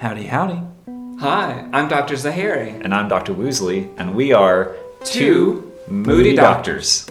Howdy, 0.00 0.24
howdy. 0.24 0.62
Hi, 1.18 1.68
I'm 1.74 1.86
Dr. 1.86 2.14
Zahiri. 2.14 2.82
And 2.82 2.94
I'm 2.94 3.06
Dr. 3.06 3.34
Woosley, 3.34 3.92
and 3.98 4.14
we 4.14 4.32
are 4.32 4.74
Two 5.04 5.70
Moody 5.88 6.08
Moody 6.08 6.34
Doctors. 6.34 7.04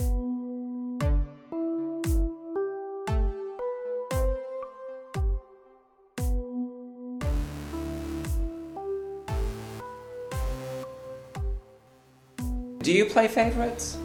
Do 12.79 12.91
you 12.91 13.05
play 13.05 13.27
favorites? 13.27 13.99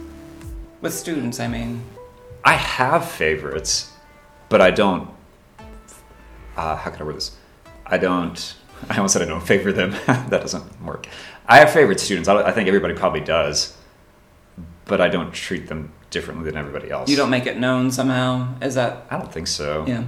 With 0.81 0.93
students, 0.93 1.39
I 1.39 1.47
mean. 1.47 1.81
I 2.43 2.53
have 2.53 3.09
favorites, 3.09 3.93
but 4.47 4.61
I 4.61 4.69
don't. 4.69 5.09
Uh, 6.55 6.75
how 6.75 6.91
can 6.91 7.01
I 7.01 7.03
word 7.03 7.15
this? 7.15 7.35
I 7.87 7.97
don't. 7.97 8.55
I 8.89 8.97
almost 8.97 9.13
said 9.13 9.21
I 9.21 9.25
don't 9.25 9.45
favor 9.45 9.71
them. 9.71 9.91
that 10.07 10.29
doesn't 10.29 10.81
work. 10.83 11.07
I 11.47 11.57
have 11.59 11.71
favorite 11.71 11.99
students. 11.99 12.27
I, 12.29 12.41
I 12.41 12.51
think 12.51 12.67
everybody 12.67 12.93
probably 12.93 13.21
does, 13.21 13.75
but 14.85 14.99
I 15.01 15.07
don't 15.09 15.33
treat 15.33 15.67
them 15.67 15.91
differently 16.09 16.45
than 16.45 16.57
everybody 16.57 16.89
else. 16.91 17.09
You 17.09 17.17
don't 17.17 17.29
make 17.29 17.45
it 17.45 17.57
known 17.57 17.91
somehow? 17.91 18.55
Is 18.61 18.75
that. 18.75 19.05
I 19.09 19.17
don't 19.17 19.31
think 19.31 19.47
so. 19.47 19.85
Yeah. 19.87 20.03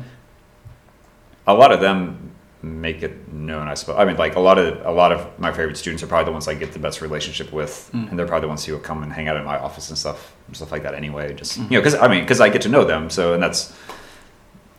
a 1.46 1.54
lot 1.54 1.72
of 1.72 1.80
them 1.82 2.32
make 2.64 3.04
it 3.04 3.32
known 3.32 3.68
i 3.68 3.76
suppose 3.76 3.96
i 4.00 4.04
mean 4.04 4.18
like 4.18 4.36
a 4.36 4.40
lot 4.40 4.58
of 4.58 4.84
a 4.84 4.92
lot 4.92 5.12
of 5.12 5.40
my 5.40 5.52
favorite 5.52 5.78
students 5.78 6.02
are 6.02 6.08
probably 6.08 6.26
the 6.26 6.32
ones 6.32 6.48
i 6.48 6.56
get 6.56 6.74
the 6.74 6.80
best 6.80 7.02
relationship 7.02 7.54
with 7.54 7.90
Mm. 7.94 8.10
and 8.10 8.18
they're 8.20 8.26
probably 8.26 8.42
the 8.42 8.48
ones 8.48 8.66
who 8.66 8.74
will 8.74 8.80
come 8.80 9.04
and 9.04 9.14
hang 9.14 9.28
out 9.28 9.38
in 9.38 9.46
my 9.46 9.58
office 9.60 9.90
and 9.90 9.98
stuff 9.98 10.36
and 10.48 10.56
stuff 10.56 10.72
like 10.72 10.82
that 10.84 10.96
anyway 10.96 11.34
just 11.36 11.60
Mm. 11.60 11.64
you 11.72 11.78
know 11.78 11.82
because 11.82 11.94
i 11.96 12.08
mean 12.08 12.22
because 12.24 12.42
i 12.42 12.50
get 12.50 12.64
to 12.64 12.70
know 12.70 12.84
them 12.84 13.12
so 13.12 13.34
and 13.36 13.42
that's 13.44 13.78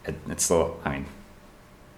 it, 0.06 0.16
it's 0.28 0.44
still 0.44 0.78
i 0.84 0.90
mean 0.90 1.06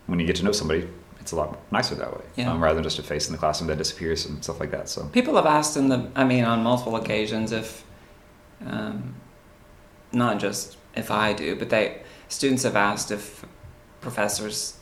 when 0.06 0.20
you 0.20 0.26
get 0.26 0.36
to 0.36 0.44
know 0.44 0.52
somebody 0.52 0.86
it's 1.30 1.32
a 1.32 1.36
lot 1.36 1.56
nicer 1.70 1.94
that 1.94 2.12
way 2.12 2.24
Yeah. 2.34 2.50
um, 2.50 2.60
rather 2.62 2.74
than 2.74 2.82
just 2.82 2.98
a 2.98 3.04
face 3.04 3.28
in 3.28 3.32
the 3.32 3.38
classroom 3.38 3.68
that 3.68 3.78
disappears 3.78 4.26
and 4.26 4.42
stuff 4.42 4.58
like 4.58 4.72
that 4.72 4.88
so 4.88 5.04
People 5.12 5.36
have 5.36 5.46
asked 5.46 5.76
in 5.76 5.88
the, 5.88 6.10
I 6.16 6.24
mean, 6.24 6.44
on 6.44 6.64
multiple 6.64 6.96
occasions 6.96 7.52
if, 7.52 7.84
um, 8.66 9.14
not 10.12 10.40
just 10.40 10.76
if 10.96 11.08
I 11.12 11.32
do, 11.32 11.54
but 11.54 11.70
they, 11.70 12.02
students 12.28 12.64
have 12.64 12.74
asked 12.74 13.12
if 13.12 13.44
professors, 14.00 14.76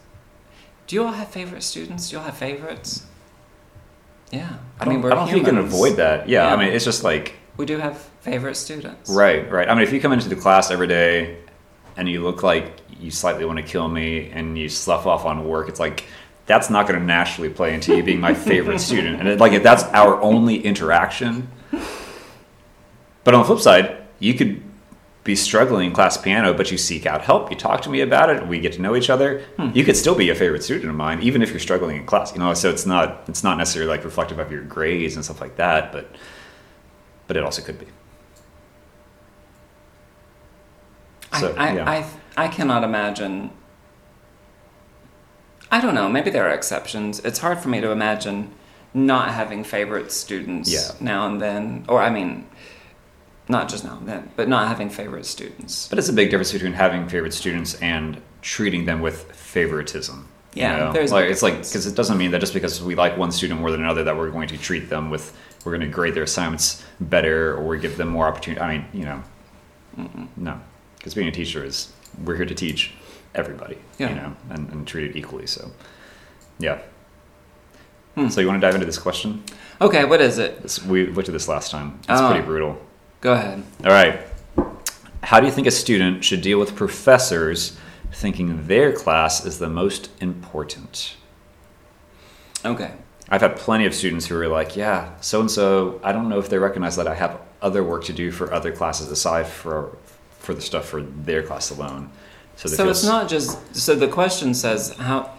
do 0.87 0.97
you 0.97 1.05
all 1.05 1.13
have 1.13 1.29
favorite 1.29 1.63
students? 1.63 2.09
Do 2.09 2.15
you 2.15 2.19
all 2.21 2.25
have 2.25 2.37
favorites? 2.39 3.05
Yeah. 4.31 4.49
i, 4.81 4.85
don't, 4.87 5.03
we're 5.03 5.13
I 5.13 5.17
don't 5.17 5.27
think 5.27 5.39
you 5.39 5.45
can 5.45 5.59
avoid 5.59 5.97
that 5.97 6.29
yeah, 6.29 6.47
Yeah. 6.47 6.55
i 6.55 6.57
mean 6.57 6.73
it's 6.75 6.85
just 6.85 7.03
like 7.05 7.35
We 7.59 7.67
do 7.67 7.77
have 7.79 7.97
favorite 8.21 8.57
students. 8.57 9.11
Right, 9.11 9.51
right. 9.51 9.69
I 9.69 9.75
mean, 9.75 9.83
if 9.83 9.93
you 9.93 10.01
come 10.01 10.13
into 10.13 10.29
the 10.29 10.37
class 10.37 10.71
every 10.71 10.87
day 10.87 11.39
and 11.97 12.09
you 12.09 12.23
look 12.23 12.43
like 12.43 12.67
you 13.01 13.11
slightly 13.11 13.45
want 13.45 13.59
to 13.59 13.63
kill 13.65 13.89
me 13.89 14.29
and 14.37 14.57
you 14.59 14.69
slough 14.69 15.07
off 15.07 15.25
on 15.25 15.45
work, 15.49 15.69
it's 15.69 15.81
like 15.81 16.05
that's 16.49 16.71
not 16.71 16.89
going 16.89 16.99
to 16.99 17.07
naturally 17.07 17.51
play 17.51 17.75
into 17.75 17.95
you 17.95 18.03
being 18.03 18.21
my 18.21 18.35
favorite 18.35 18.81
student. 18.81 19.21
And 19.21 19.29
it, 19.29 19.39
like 19.39 19.53
if 19.53 19.63
that's 19.63 19.85
our 19.85 20.21
only 20.21 20.65
interaction. 20.65 21.49
But 23.23 23.35
on 23.35 23.41
the 23.41 23.47
flip 23.47 23.61
side, 23.61 23.99
you 24.19 24.35
could 24.35 24.63
be 25.25 25.37
struggling 25.37 25.89
in 25.89 25.93
class 25.93 26.17
piano, 26.17 26.55
but 26.55 26.71
you 26.71 26.79
seek 26.79 27.05
out 27.05 27.21
help. 27.21 27.51
You 27.51 27.57
talk 27.57 27.83
to 27.83 27.91
me 27.91 28.01
about 28.01 28.31
it. 28.31 28.47
We 28.47 28.61
get 28.61 28.73
to 28.73 28.81
know 28.81 28.97
each 28.97 29.11
other. 29.11 29.43
Hmm. 29.59 29.71
You 29.75 29.85
could 29.85 29.97
still 29.97 30.15
be 30.15 30.31
a 30.31 30.35
favorite 30.35 30.65
student 30.65 30.89
of 30.89 30.97
mine, 30.97 31.23
even 31.23 31.43
if 31.43 31.51
you're 31.51 31.61
struggling 31.61 31.99
in 31.99 32.07
class. 32.07 32.33
You 32.33 32.39
know, 32.39 32.55
so 32.55 32.71
it's 32.71 32.87
not 32.87 33.25
it's 33.29 33.45
not 33.45 33.59
necessarily 33.59 33.91
like 33.91 34.05
reflective 34.05 34.39
of 34.39 34.51
your 34.51 34.63
grades 34.63 35.17
and 35.17 35.25
stuff 35.25 35.43
like 35.43 35.57
that, 35.57 35.93
but 35.93 36.17
but 37.27 37.37
it 37.37 37.45
also 37.45 37.61
could 37.61 37.79
be. 37.79 37.87
So, 41.39 41.55
I, 41.59 41.69
I, 41.69 41.75
yeah. 41.75 41.91
I, 41.91 42.45
I 42.47 42.49
cannot 42.49 42.83
imagine. 42.83 43.51
I 45.71 45.81
don't 45.81 45.95
know. 45.95 46.09
Maybe 46.09 46.31
there 46.31 46.47
are 46.49 46.51
exceptions. 46.55 47.21
It's 47.21 47.39
hard 47.39 47.59
for 47.59 47.69
me 47.69 47.81
to 47.81 47.91
imagine 47.91 48.51
not 48.95 49.31
having 49.31 49.65
favorite 49.65 50.11
students 50.13 50.71
Yeah. 50.73 50.91
now 51.01 51.27
and 51.27 51.41
then, 51.41 51.85
or 51.89 52.01
I 52.01 52.11
mean, 52.11 52.47
not 53.49 53.69
just 53.69 53.85
now 53.85 53.99
and 53.99 54.09
then, 54.09 54.31
but 54.37 54.49
not 54.49 54.69
having 54.69 54.89
favorite 54.91 55.27
students. 55.27 55.89
But 55.89 55.99
it's 55.99 56.09
a 56.09 56.13
big 56.13 56.31
difference 56.31 56.53
between 56.53 56.73
having 56.73 57.09
favorite 57.09 57.35
students 57.35 57.75
and 57.81 58.21
treating 58.43 58.87
them 58.87 59.01
with 59.01 59.31
favoritism. 59.33 60.27
you 60.55 60.63
Yeah, 60.63 60.77
know? 60.79 60.93
there's 60.93 61.13
like 61.13 61.31
it's 61.31 61.43
like 61.43 61.57
because 61.59 61.87
it 61.87 61.95
doesn't 61.95 62.17
mean 62.17 62.31
that 62.31 62.41
just 62.41 62.55
because 62.55 62.83
we 62.83 62.95
like 62.95 63.17
one 63.19 63.31
student 63.33 63.61
more 63.61 63.71
than 63.71 63.81
another 63.83 64.05
that 64.05 64.17
we're 64.17 64.31
going 64.31 64.49
to 64.49 64.59
treat 64.59 64.89
them 64.89 65.11
with 65.11 65.37
we're 65.65 65.73
going 65.73 65.87
to 65.89 65.95
grade 65.95 66.15
their 66.15 66.23
assignments 66.23 66.83
better 67.01 67.55
or 67.55 67.67
we 67.67 67.79
give 67.79 67.97
them 67.99 68.09
more 68.09 68.27
opportunity. 68.27 68.61
I 68.61 68.79
mean, 68.79 68.87
you 68.95 69.05
know, 69.05 69.23
no, 70.37 70.61
because 70.97 71.15
being 71.15 71.29
a 71.29 71.33
teacher 71.33 71.65
is 71.65 71.93
we're 72.25 72.37
here 72.37 72.47
to 72.47 72.55
teach 72.55 72.93
everybody, 73.35 73.79
Yeah. 73.99 74.09
you 74.11 74.15
know, 74.17 74.37
and, 74.51 74.69
and 74.71 74.87
treat 74.87 75.11
it 75.11 75.17
equally. 75.17 75.47
So, 75.47 75.71
yeah. 76.59 76.79
Hmm. 78.15 78.29
So 78.29 78.41
you 78.41 78.47
want 78.49 78.61
to 78.61 78.67
dive 78.67 78.75
into 78.75 78.87
this 78.87 78.99
question? 78.99 79.45
Okay, 79.81 80.05
what 80.05 80.21
is 80.21 80.39
it? 80.39 80.63
This, 80.63 80.85
we 80.85 81.07
looked 81.07 81.29
at 81.29 81.33
this 81.33 81.49
last 81.49 81.71
time. 81.71 81.99
It's 82.09 82.21
Oh. 82.21 82.31
pretty 82.31 82.45
brutal. 82.45 82.81
Go 83.21 83.33
ahead. 83.33 83.63
All 83.85 83.91
right. 83.91 84.21
How 85.23 85.41
do 85.41 85.47
you 85.47 85.53
think 85.53 85.67
a 85.67 85.71
student 85.73 86.25
should 86.25 86.41
deal 86.43 86.59
with 86.59 86.75
professors 86.75 87.77
thinking 88.13 88.67
their 88.67 88.93
class 88.93 89.45
is 89.45 89.59
the 89.59 89.69
most 89.69 90.11
important? 90.21 91.17
Okay. 92.65 92.93
I've 93.29 93.43
had 93.43 93.57
plenty 93.57 93.85
of 93.85 93.95
students 93.95 94.27
who 94.27 94.41
are 94.41 94.49
like, 94.49 94.75
yeah, 94.75 95.11
so 95.21 95.41
and 95.41 95.51
so, 95.51 96.01
I 96.03 96.13
don't 96.13 96.29
know 96.31 96.39
if 96.39 96.49
they 96.49 96.59
recognize 96.59 96.97
that 96.97 97.07
I 97.07 97.15
have 97.15 97.39
other 97.61 97.85
work 97.85 98.05
to 98.05 98.13
do 98.13 98.31
for 98.31 98.53
other 98.53 98.73
classes 98.73 99.11
aside 99.11 99.47
for 99.47 99.97
for 100.39 100.55
the 100.55 100.61
stuff 100.63 100.87
for 100.89 101.03
their 101.03 101.43
class 101.43 101.71
alone. 101.71 102.11
So, 102.59 102.69
So 102.69 102.89
it's 102.89 103.05
not 103.05 103.29
just. 103.29 103.77
So 103.77 103.95
the 103.95 104.09
question 104.09 104.53
says 104.53 104.93
how. 104.97 105.31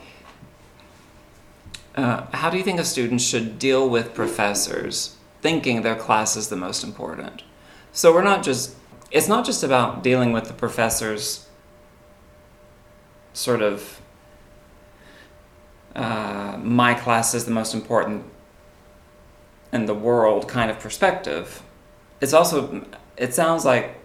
Uh, 1.94 2.26
how 2.32 2.50
do 2.50 2.58
you 2.58 2.64
think 2.64 2.80
a 2.80 2.86
student 2.86 3.20
should 3.20 3.60
deal 3.60 3.90
with 3.90 4.14
professors 4.14 5.18
thinking 5.42 5.82
their 5.82 5.98
class 5.98 6.38
is 6.38 6.48
the 6.48 6.56
most 6.56 6.82
important? 6.82 7.44
So 7.92 8.14
we're 8.14 8.24
not 8.24 8.42
just. 8.42 8.74
It's 9.12 9.28
not 9.28 9.46
just 9.46 9.64
about 9.64 10.02
dealing 10.02 10.32
with 10.32 10.46
the 10.46 10.54
professors. 10.54 11.46
Sort 13.34 13.62
of. 13.62 14.00
Uh, 15.94 16.58
my 16.64 16.94
class 16.94 17.34
is 17.34 17.44
the 17.44 17.52
most 17.52 17.74
important 17.74 18.24
in 19.74 19.88
the 19.88 19.94
world 19.94 20.48
kind 20.48 20.72
of 20.72 20.80
perspective. 20.80 21.62
It's 22.22 22.32
also. 22.32 22.88
It 23.18 23.34
sounds 23.34 23.66
like 23.66 24.00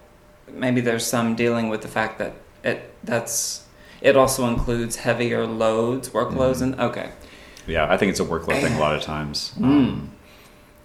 maybe 0.50 0.80
there's 0.80 1.06
some 1.06 1.36
dealing 1.36 1.68
with 1.68 1.82
the 1.82 1.88
fact 1.88 2.18
that 2.18 2.34
it 2.64 2.90
that's 3.04 3.64
it 4.00 4.16
also 4.16 4.46
includes 4.46 4.96
heavier 4.96 5.46
loads, 5.46 6.08
workloads, 6.10 6.60
and 6.62 6.78
okay. 6.80 7.10
Yeah, 7.66 7.90
I 7.90 7.96
think 7.96 8.10
it's 8.10 8.20
a 8.20 8.24
workload 8.24 8.60
thing 8.60 8.74
a 8.74 8.80
lot 8.80 8.94
of 8.94 9.02
times. 9.02 9.52
Mm. 9.58 9.62
Um, 9.62 10.10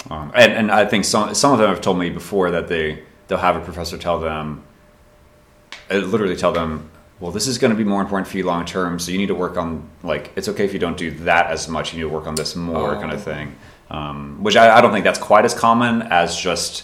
um, 0.09 0.31
and, 0.34 0.53
and 0.53 0.72
I 0.72 0.85
think 0.85 1.03
some 1.06 1.34
some 1.34 1.51
of 1.51 1.59
them 1.59 1.69
have 1.69 1.81
told 1.81 1.97
me 2.00 2.09
before 2.09 2.51
that 2.51 2.68
they 2.68 3.03
they'll 3.28 3.38
have 3.39 3.56
a 3.56 3.62
professor 3.62 3.97
tell 3.97 4.19
them, 4.19 4.63
uh, 5.91 5.95
literally 5.95 6.35
tell 6.35 6.51
them, 6.53 6.89
well, 7.19 7.31
this 7.31 7.47
is 7.47 7.57
going 7.57 7.72
to 7.72 7.78
be 7.78 7.84
more 7.84 8.01
important 8.01 8.28
for 8.28 8.38
you 8.38 8.45
long 8.45 8.66
term, 8.66 8.97
so 9.00 9.12
you 9.12 9.18
need 9.18 9.28
to 9.28 9.35
work 9.35 9.57
on 9.57 9.89
like 10.03 10.31
it's 10.35 10.47
okay 10.47 10.63
if 10.63 10.72
you 10.73 10.79
don't 10.79 10.97
do 10.97 11.12
that 11.12 11.47
as 11.47 11.68
much. 11.68 11.94
You 11.94 12.00
need 12.00 12.09
to 12.09 12.16
work 12.16 12.28
on 12.28 12.35
this 12.35 12.56
more, 12.56 12.95
Oh. 12.95 13.00
kind 13.01 13.12
of 13.12 13.22
thing. 13.23 13.56
Um, 13.91 14.38
which 14.44 14.56
I, 14.56 14.78
I 14.78 14.81
don't 14.81 14.91
think 14.91 15.03
that's 15.03 15.19
quite 15.19 15.45
as 15.45 15.53
common 15.56 16.03
as 16.03 16.39
just 16.39 16.84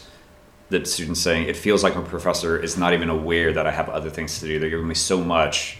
the 0.69 0.83
students 0.85 1.21
saying 1.21 1.47
it 1.47 1.55
feels 1.55 1.83
like 1.83 1.95
my 1.95 2.01
professor 2.01 2.57
is 2.57 2.77
not 2.77 2.93
even 2.93 3.09
aware 3.09 3.53
that 3.53 3.67
I 3.67 3.71
have 3.71 3.89
other 3.89 4.09
things 4.09 4.39
to 4.39 4.47
do. 4.47 4.59
They're 4.59 4.69
giving 4.69 4.87
me 4.87 4.95
so 4.95 5.23
much 5.23 5.77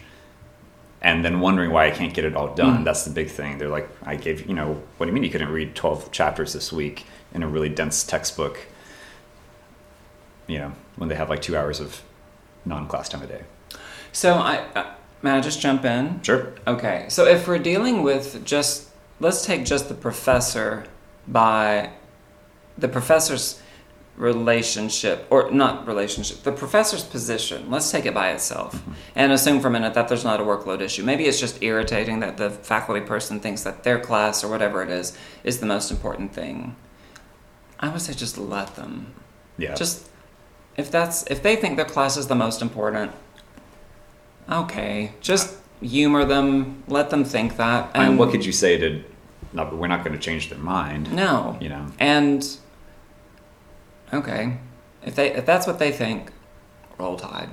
and 1.02 1.24
then 1.24 1.40
wondering 1.40 1.72
why 1.72 1.88
I 1.88 1.92
can't 1.92 2.14
get 2.14 2.26
it 2.26 2.36
all 2.36 2.54
done. 2.54 2.80
Mm. 2.82 2.84
That's 2.84 3.04
the 3.06 3.12
big 3.12 3.30
thing. 3.30 3.58
They're 3.58 3.70
like, 3.70 3.90
I 4.04 4.16
gave, 4.16 4.48
you 4.48 4.54
know, 4.54 4.82
what 4.98 5.06
do 5.06 5.10
you 5.10 5.14
mean 5.14 5.24
you 5.24 5.30
couldn't 5.30 5.50
read 5.50 5.76
12 5.76 6.12
chapters 6.12 6.54
this 6.54 6.72
week 6.72 7.06
in 7.34 7.44
a 7.44 7.48
really 7.48 7.70
dense 7.70 8.04
textbook? 8.04 8.60
You 10.48 10.60
know, 10.60 10.72
when 10.96 11.10
they 11.10 11.16
have 11.16 11.30
like 11.30 11.42
two 11.42 11.58
hours 11.58 11.80
of 11.80 12.02
non 12.66 12.88
class 12.88 13.10
time 13.10 13.22
a 13.22 13.28
day. 13.28 13.44
So 14.12 14.34
I 14.34 14.58
uh, 14.76 14.94
may 15.22 15.32
I 15.32 15.42
just 15.42 15.60
jump 15.60 15.86
in? 15.86 16.22
Sure. 16.22 16.54
Okay, 16.66 17.06
so 17.10 17.26
if 17.26 17.48
we're 17.48 17.60
dealing 17.60 18.04
with 18.04 18.46
just 18.46 18.90
let's 19.20 19.46
take 19.46 19.66
just 19.66 19.90
the 19.90 19.96
professor 19.96 20.86
by 21.28 21.92
the 22.78 22.88
professor's 22.88 23.62
relationship 24.18 25.28
or 25.30 25.52
not 25.52 25.86
relationship 25.86 26.42
the 26.44 26.52
professor's 26.52 27.04
position 27.04 27.70
let's 27.70 27.92
take 27.92 28.06
it 28.06 28.14
by 28.14 28.32
itself 28.32 28.74
mm-hmm. 28.76 28.94
and 29.14 29.34
assume 29.34 29.60
for 29.60 29.68
a 29.68 29.72
minute 29.72 29.94
that 29.94 30.08
there's 30.08 30.24
not 30.24 30.40
a 30.40 30.44
workload 30.44 30.80
issue. 30.80 31.04
Maybe 31.04 31.26
it's 31.26 31.40
just 31.40 31.62
irritating 31.62 32.22
that 32.22 32.38
the 32.38 32.50
faculty 32.50 33.02
person 33.02 33.42
thinks 33.42 33.64
that 33.64 33.84
their 33.84 34.00
class 34.00 34.44
or 34.44 34.48
whatever 34.48 34.82
it 34.82 34.90
is 34.90 35.18
is 35.44 35.60
the 35.60 35.66
most 35.66 35.92
important 35.92 36.34
thing. 36.34 36.78
I 37.80 37.90
would 37.90 38.02
say 38.02 38.14
just 38.14 38.38
let 38.38 38.76
them. 38.76 39.14
Yeah. 39.58 39.74
just 39.74 40.10
if 40.78 40.92
that's 40.92 41.24
if 41.28 41.42
they 41.42 41.56
think 41.56 41.78
their 41.78 41.86
class 41.86 42.18
is 42.18 42.28
the 42.28 42.36
most 42.36 42.62
important 42.62 43.14
okay 44.52 45.14
just 45.22 45.56
humor 45.82 46.26
them 46.26 46.84
let 46.88 47.10
them 47.10 47.24
think 47.24 47.56
that 47.58 47.90
I 47.94 48.10
mean, 48.10 48.18
what 48.18 48.32
could 48.32 48.46
you 48.46 48.52
say 48.52 48.78
to, 48.78 49.04
no, 49.54 49.66
but 49.66 49.78
we're 49.78 49.88
not 49.88 50.04
going 50.04 50.12
to 50.18 50.22
change 50.22 50.50
their 50.50 50.60
mind, 50.60 51.14
no. 51.14 51.58
You 51.62 51.70
know? 51.70 51.88
and 52.00 52.46
okay 54.16 54.58
if 55.04 55.16
they 55.16 55.34
if 55.34 55.46
that's 55.46 55.68
what 55.68 55.80
they 55.80 55.92
think 55.92 56.32
roll 56.98 57.18
tide 57.18 57.50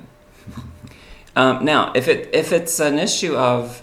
um, 1.37 1.65
now 1.65 1.93
if 1.95 2.09
it 2.09 2.31
if 2.33 2.53
it's 2.53 2.81
an 2.81 2.99
issue 2.99 3.37
of 3.37 3.83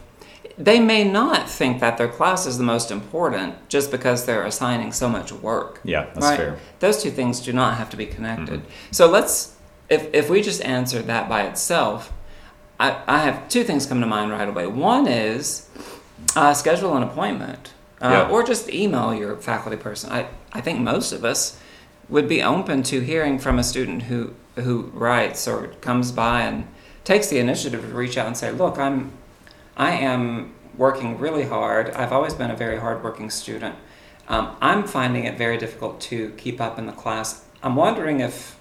they 0.60 0.80
may 0.82 1.06
not 1.06 1.50
think 1.50 1.80
that 1.80 1.98
their 1.98 2.10
class 2.10 2.46
is 2.46 2.58
the 2.58 2.64
most 2.66 2.92
important 2.92 3.70
just 3.70 3.92
because 3.92 4.26
they're 4.26 4.44
assigning 4.46 4.92
so 4.92 5.08
much 5.08 5.32
work. 5.32 5.80
Yeah, 5.86 6.08
that's 6.14 6.26
right? 6.26 6.38
fair. 6.38 6.60
Those 6.80 7.02
two 7.02 7.12
things 7.12 7.40
do 7.40 7.54
not 7.54 7.78
have 7.78 7.90
to 7.92 7.98
be 7.98 8.06
connected. 8.06 8.60
Mm-hmm. 8.60 8.92
So 8.92 9.10
let's, 9.10 9.56
if, 9.88 10.14
if 10.14 10.30
we 10.30 10.42
just 10.42 10.62
answer 10.66 11.02
that 11.04 11.30
by 11.30 11.44
itself, 11.44 12.12
I, 12.78 13.02
I 13.08 13.20
have 13.20 13.48
two 13.48 13.64
things 13.64 13.86
come 13.86 14.02
to 14.02 14.06
mind 14.06 14.32
right 14.32 14.50
away. 14.50 14.68
One 14.68 15.08
is 15.08 15.70
uh, 16.36 16.54
schedule 16.54 16.96
an 16.98 17.04
appointment 17.04 17.74
uh, 18.02 18.10
Yeah. 18.28 18.30
or 18.30 18.44
just 18.44 18.70
email 18.70 19.14
your 19.14 19.38
faculty 19.38 19.78
person. 19.78 20.12
I, 20.12 20.28
I 20.52 20.60
think 20.60 20.82
most 20.82 21.14
of 21.14 21.24
us 21.24 21.58
would 22.10 22.28
be 22.28 22.42
open 22.42 22.84
to 22.84 23.02
hearing 23.02 23.40
from 23.40 23.60
a 23.60 23.64
student 23.64 24.04
who, 24.04 24.34
who 24.56 24.84
writes 24.94 25.48
or 25.48 25.68
comes 25.82 26.12
by 26.12 26.42
and 26.42 26.68
takes 27.04 27.28
the 27.28 27.40
initiative 27.40 27.82
to 27.82 27.88
reach 27.88 28.18
out 28.18 28.28
and 28.28 28.36
say, 28.36 28.52
look, 28.52 28.78
I'm, 28.78 29.12
I 29.78 29.92
am 29.92 30.54
working 30.76 31.18
really 31.18 31.46
hard. 31.46 31.92
I've 31.92 32.12
always 32.12 32.34
been 32.34 32.52
a 32.52 32.56
very 32.56 32.80
hardworking 32.80 33.30
student. 33.30 33.76
Um, 34.28 34.56
I'm 34.62 34.86
finding 34.86 35.26
it 35.26 35.38
very 35.38 35.58
difficult 35.58 36.00
to 36.02 36.32
keep 36.32 36.60
up 36.62 36.78
in 36.78 36.86
the 36.86 36.94
class. 36.94 37.46
I'm 37.62 37.76
wondering 37.76 38.20
if 38.20 38.58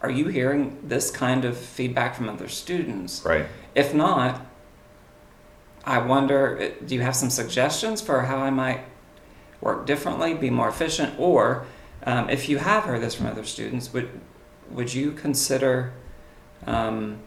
are 0.00 0.10
you 0.10 0.28
hearing 0.28 0.78
this 0.82 1.10
kind 1.10 1.44
of 1.44 1.56
feedback 1.56 2.14
from 2.14 2.28
other 2.28 2.48
students? 2.48 3.24
Right. 3.24 3.46
If 3.74 3.94
not, 3.94 4.44
I 5.84 5.98
wonder 5.98 6.58
uh, 6.60 6.84
do 6.84 6.94
you 6.94 7.00
have 7.00 7.16
some 7.16 7.30
suggestions 7.30 8.00
for 8.00 8.22
how 8.22 8.38
I 8.38 8.50
might 8.50 8.80
work 9.60 9.86
differently, 9.86 10.34
be 10.34 10.50
more 10.50 10.68
efficient, 10.68 11.18
or 11.18 11.66
um, 12.04 12.30
if 12.30 12.48
you 12.48 12.58
have 12.58 12.84
heard 12.84 13.00
this 13.00 13.14
from 13.14 13.26
other 13.26 13.44
students, 13.44 13.92
would 13.92 14.08
would 14.70 14.92
you 14.92 15.12
consider 15.12 15.92
um, 16.66 17.18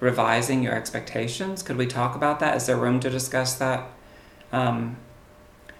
revising 0.00 0.62
your 0.62 0.74
expectations? 0.74 1.62
Could 1.62 1.76
we 1.76 1.86
talk 1.86 2.16
about 2.16 2.40
that? 2.40 2.56
Is 2.56 2.66
there 2.66 2.76
room 2.76 2.98
to 3.00 3.10
discuss 3.10 3.54
that? 3.54 3.88
Um, 4.52 4.96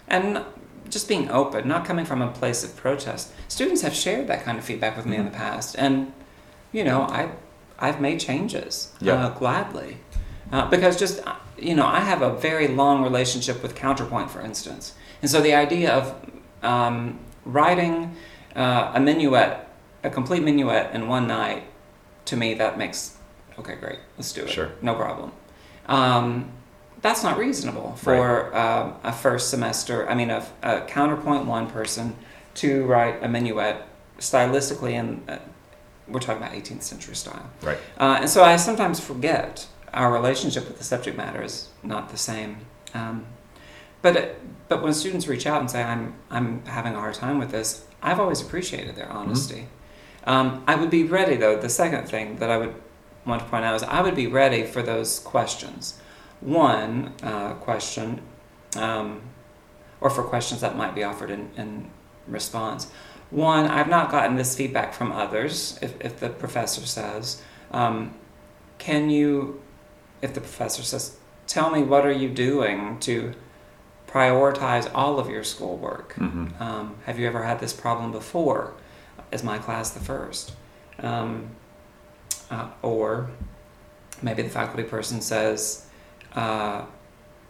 and 0.07 0.45
just 0.89 1.09
being 1.09 1.31
open, 1.31 1.67
not 1.67 1.85
coming 1.85 2.05
from 2.05 2.23
a 2.23 2.31
place 2.31 2.63
of 2.63 2.77
protest. 2.77 3.33
Students 3.49 3.83
have 3.83 3.95
shared 3.95 4.27
that 4.29 4.45
kind 4.45 4.59
of 4.59 4.65
feedback 4.65 4.97
with 4.97 5.07
me 5.07 5.17
in 5.17 5.25
the 5.25 5.31
past, 5.31 5.75
and 5.79 6.13
you 6.73 6.85
know, 6.85 7.03
I 7.03 7.31
I've 7.79 8.01
made 8.01 8.21
changes 8.21 8.93
Yeah. 9.01 9.15
uh, 9.27 9.29
gladly 9.31 9.99
uh, 10.53 10.69
because 10.71 10.97
just 10.99 11.27
uh, 11.27 11.35
you 11.59 11.75
know, 11.75 11.87
I 11.87 12.01
have 12.01 12.23
a 12.23 12.35
very 12.37 12.69
long 12.69 13.03
relationship 13.03 13.63
with 13.63 13.75
Counterpoint, 13.75 14.31
for 14.31 14.41
instance, 14.41 14.95
and 15.21 15.31
so 15.31 15.41
the 15.41 15.55
idea 15.55 15.93
of 15.93 16.15
um, 16.63 17.19
writing 17.45 18.17
uh, 18.57 18.93
a 18.95 19.01
minuet, 19.01 19.69
a 20.05 20.11
complete 20.11 20.43
minuet 20.43 20.95
in 20.95 21.09
one 21.09 21.27
night, 21.27 21.65
to 22.27 22.37
me 22.37 22.55
that 22.55 22.79
makes 22.79 23.17
okay, 23.59 23.77
great, 23.77 23.99
let's 24.17 24.33
do 24.33 24.43
it, 24.43 24.51
Sure. 24.51 24.73
no 24.81 24.95
problem. 24.95 25.33
Um, 25.87 26.51
that's 27.01 27.23
not 27.25 27.37
reasonable 27.37 27.97
for 27.97 28.57
um, 28.57 28.95
a 29.03 29.13
first 29.13 29.51
semester. 29.51 30.09
I 30.09 30.15
mean, 30.15 30.31
a, 30.31 30.47
a 30.63 30.83
counterpoint 30.83 31.47
one 31.47 31.69
person 31.69 32.17
to 32.55 32.85
write 32.85 33.23
a 33.23 33.29
minuet 33.29 33.83
stylistically, 34.19 34.93
and 34.93 35.29
uh, 35.29 35.39
we're 36.07 36.21
talking 36.21 36.43
about 36.43 36.55
18th 36.55 36.83
century 36.83 37.17
style. 37.17 37.51
Right. 37.61 37.79
Uh, 37.99 38.19
and 38.21 38.31
so 38.31 38.45
I 38.45 38.57
sometimes 38.57 39.01
forget 39.01 39.67
our 39.93 40.13
relationship 40.13 40.69
with 40.69 40.79
the 40.79 40.85
subject 40.85 41.17
matter 41.17 41.43
is 41.43 41.69
not 41.83 42.11
the 42.11 42.17
same. 42.17 42.59
Um, 42.95 43.27
but 44.03 44.17
it, 44.17 44.41
but 44.69 44.83
when 44.83 44.93
students 44.93 45.27
reach 45.27 45.47
out 45.47 45.61
and 45.61 45.71
say 45.71 45.83
I'm 45.83 46.15
I'm 46.31 46.65
having 46.67 46.95
a 46.95 47.01
hard 47.01 47.15
time 47.15 47.39
with 47.39 47.51
this, 47.51 47.87
I've 48.03 48.21
always 48.21 48.41
appreciated 48.41 48.97
their 48.97 49.11
honesty. 49.11 49.69
Um, 50.25 50.63
I 50.67 50.75
would 50.75 50.91
be 50.91 51.05
ready 51.05 51.37
though. 51.37 51.57
The 51.57 51.69
second 51.69 52.09
thing 52.09 52.37
that 52.37 52.51
I 52.51 52.57
would 52.57 52.75
want 53.27 53.43
to 53.43 53.49
point 53.49 53.65
out 53.65 53.75
is 53.75 53.83
I 53.83 54.03
would 54.03 54.15
be 54.15 54.27
ready 54.27 54.65
for 54.65 54.83
those 54.83 55.21
questions. 55.21 56.01
One 56.41 57.15
uh, 57.23 57.55
question, 57.55 58.21
um, 58.77 59.23
or 60.01 60.11
for 60.11 60.23
questions 60.23 60.61
that 60.61 60.77
might 60.77 60.95
be 60.95 61.05
offered 61.05 61.31
in, 61.31 61.51
in 61.57 61.91
response. 62.27 62.91
One, 63.31 63.67
I've 63.67 63.89
not 63.89 64.11
gotten 64.11 64.37
this 64.37 64.57
feedback 64.57 64.93
from 64.93 65.13
others. 65.13 65.79
If, 65.81 65.99
if 66.01 66.21
the 66.21 66.29
professor 66.29 66.85
says, 66.85 67.43
um, 67.71 68.15
can 68.79 69.09
you, 69.09 69.63
if 70.21 70.35
the 70.35 70.41
professor 70.41 70.83
says, 70.83 71.17
tell 71.47 71.71
me 71.71 71.83
what 71.83 72.05
are 72.05 72.13
you 72.13 72.29
doing 72.29 72.99
to 73.01 73.33
prioritize 74.13 74.91
all 74.95 75.19
of 75.19 75.29
your 75.31 75.45
schoolwork? 75.45 76.13
hmm 76.15 76.49
Um, 76.61 76.97
have 77.07 77.19
you 77.19 77.27
ever 77.27 77.43
had 77.43 77.61
this 77.61 77.73
problem 77.73 78.13
before? 78.13 78.75
Is 79.31 79.43
my 79.43 79.59
class 79.59 79.91
the 79.91 80.01
first? 80.01 80.53
Um, 80.99 81.49
uh, 82.51 82.69
or 82.83 83.31
maybe 84.21 84.43
the 84.43 84.51
faculty 84.51 84.83
person 84.83 85.21
says, 85.21 85.87
uh, 86.35 86.85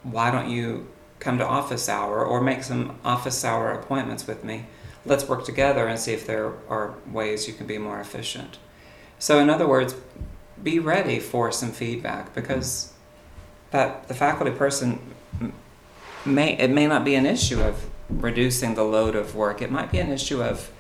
why 0.05 0.31
don't 0.31 0.49
you 0.49 0.89
come 1.19 1.39
to 1.39 1.47
office 1.47 1.89
hour 1.89 2.25
or 2.25 2.41
make 2.41 2.63
some 2.63 2.99
office 3.05 3.45
hour 3.45 3.73
appointments 3.73 4.27
with 4.27 4.45
me? 4.45 4.67
Let's 5.05 5.29
work 5.29 5.45
together 5.45 5.87
and 5.89 5.99
see 5.99 6.13
if 6.13 6.27
there 6.27 6.53
are 6.69 6.95
ways 7.11 7.49
you 7.49 7.55
can 7.55 7.67
be 7.67 7.79
more 7.79 8.01
efficient. 8.01 8.59
So, 9.19 9.39
in 9.41 9.51
other 9.51 9.67
words, 9.67 9.95
be 10.63 10.79
ready 10.79 11.19
for 11.19 11.51
some 11.51 11.73
feedback 11.73 12.35
because 12.35 12.93
that 13.73 14.07
the 14.07 14.15
faculty 14.15 14.53
person 14.53 15.01
may 16.25 16.57
it 16.59 16.71
may 16.71 16.87
not 16.87 17.05
be 17.05 17.15
an 17.15 17.27
issue 17.27 17.61
of 17.61 17.89
reducing 18.09 18.75
the 18.75 18.85
load 18.85 19.15
of 19.15 19.35
work. 19.35 19.63
It 19.63 19.71
might 19.71 19.91
be 19.91 19.99
an 19.99 20.11
issue 20.11 20.43
of 20.43 20.71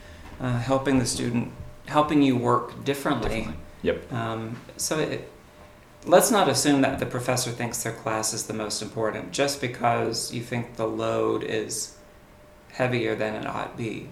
uh, 0.40 0.58
helping 0.58 0.98
the 0.98 1.06
student, 1.06 1.52
helping 1.86 2.22
you 2.22 2.36
work 2.36 2.84
differently. 2.84 3.48
Yep. 3.82 4.12
Um, 4.12 4.60
so 4.76 4.98
it, 4.98 5.30
let's 6.06 6.30
not 6.30 6.48
assume 6.48 6.82
that 6.82 6.98
the 6.98 7.06
professor 7.06 7.50
thinks 7.50 7.82
their 7.82 7.92
class 7.92 8.32
is 8.32 8.46
the 8.46 8.54
most 8.54 8.82
important 8.82 9.32
just 9.32 9.60
because 9.60 10.32
you 10.32 10.42
think 10.42 10.76
the 10.76 10.86
load 10.86 11.42
is 11.42 11.96
heavier 12.72 13.14
than 13.14 13.34
it 13.34 13.46
ought 13.46 13.76
to 13.76 13.82
be. 13.82 14.08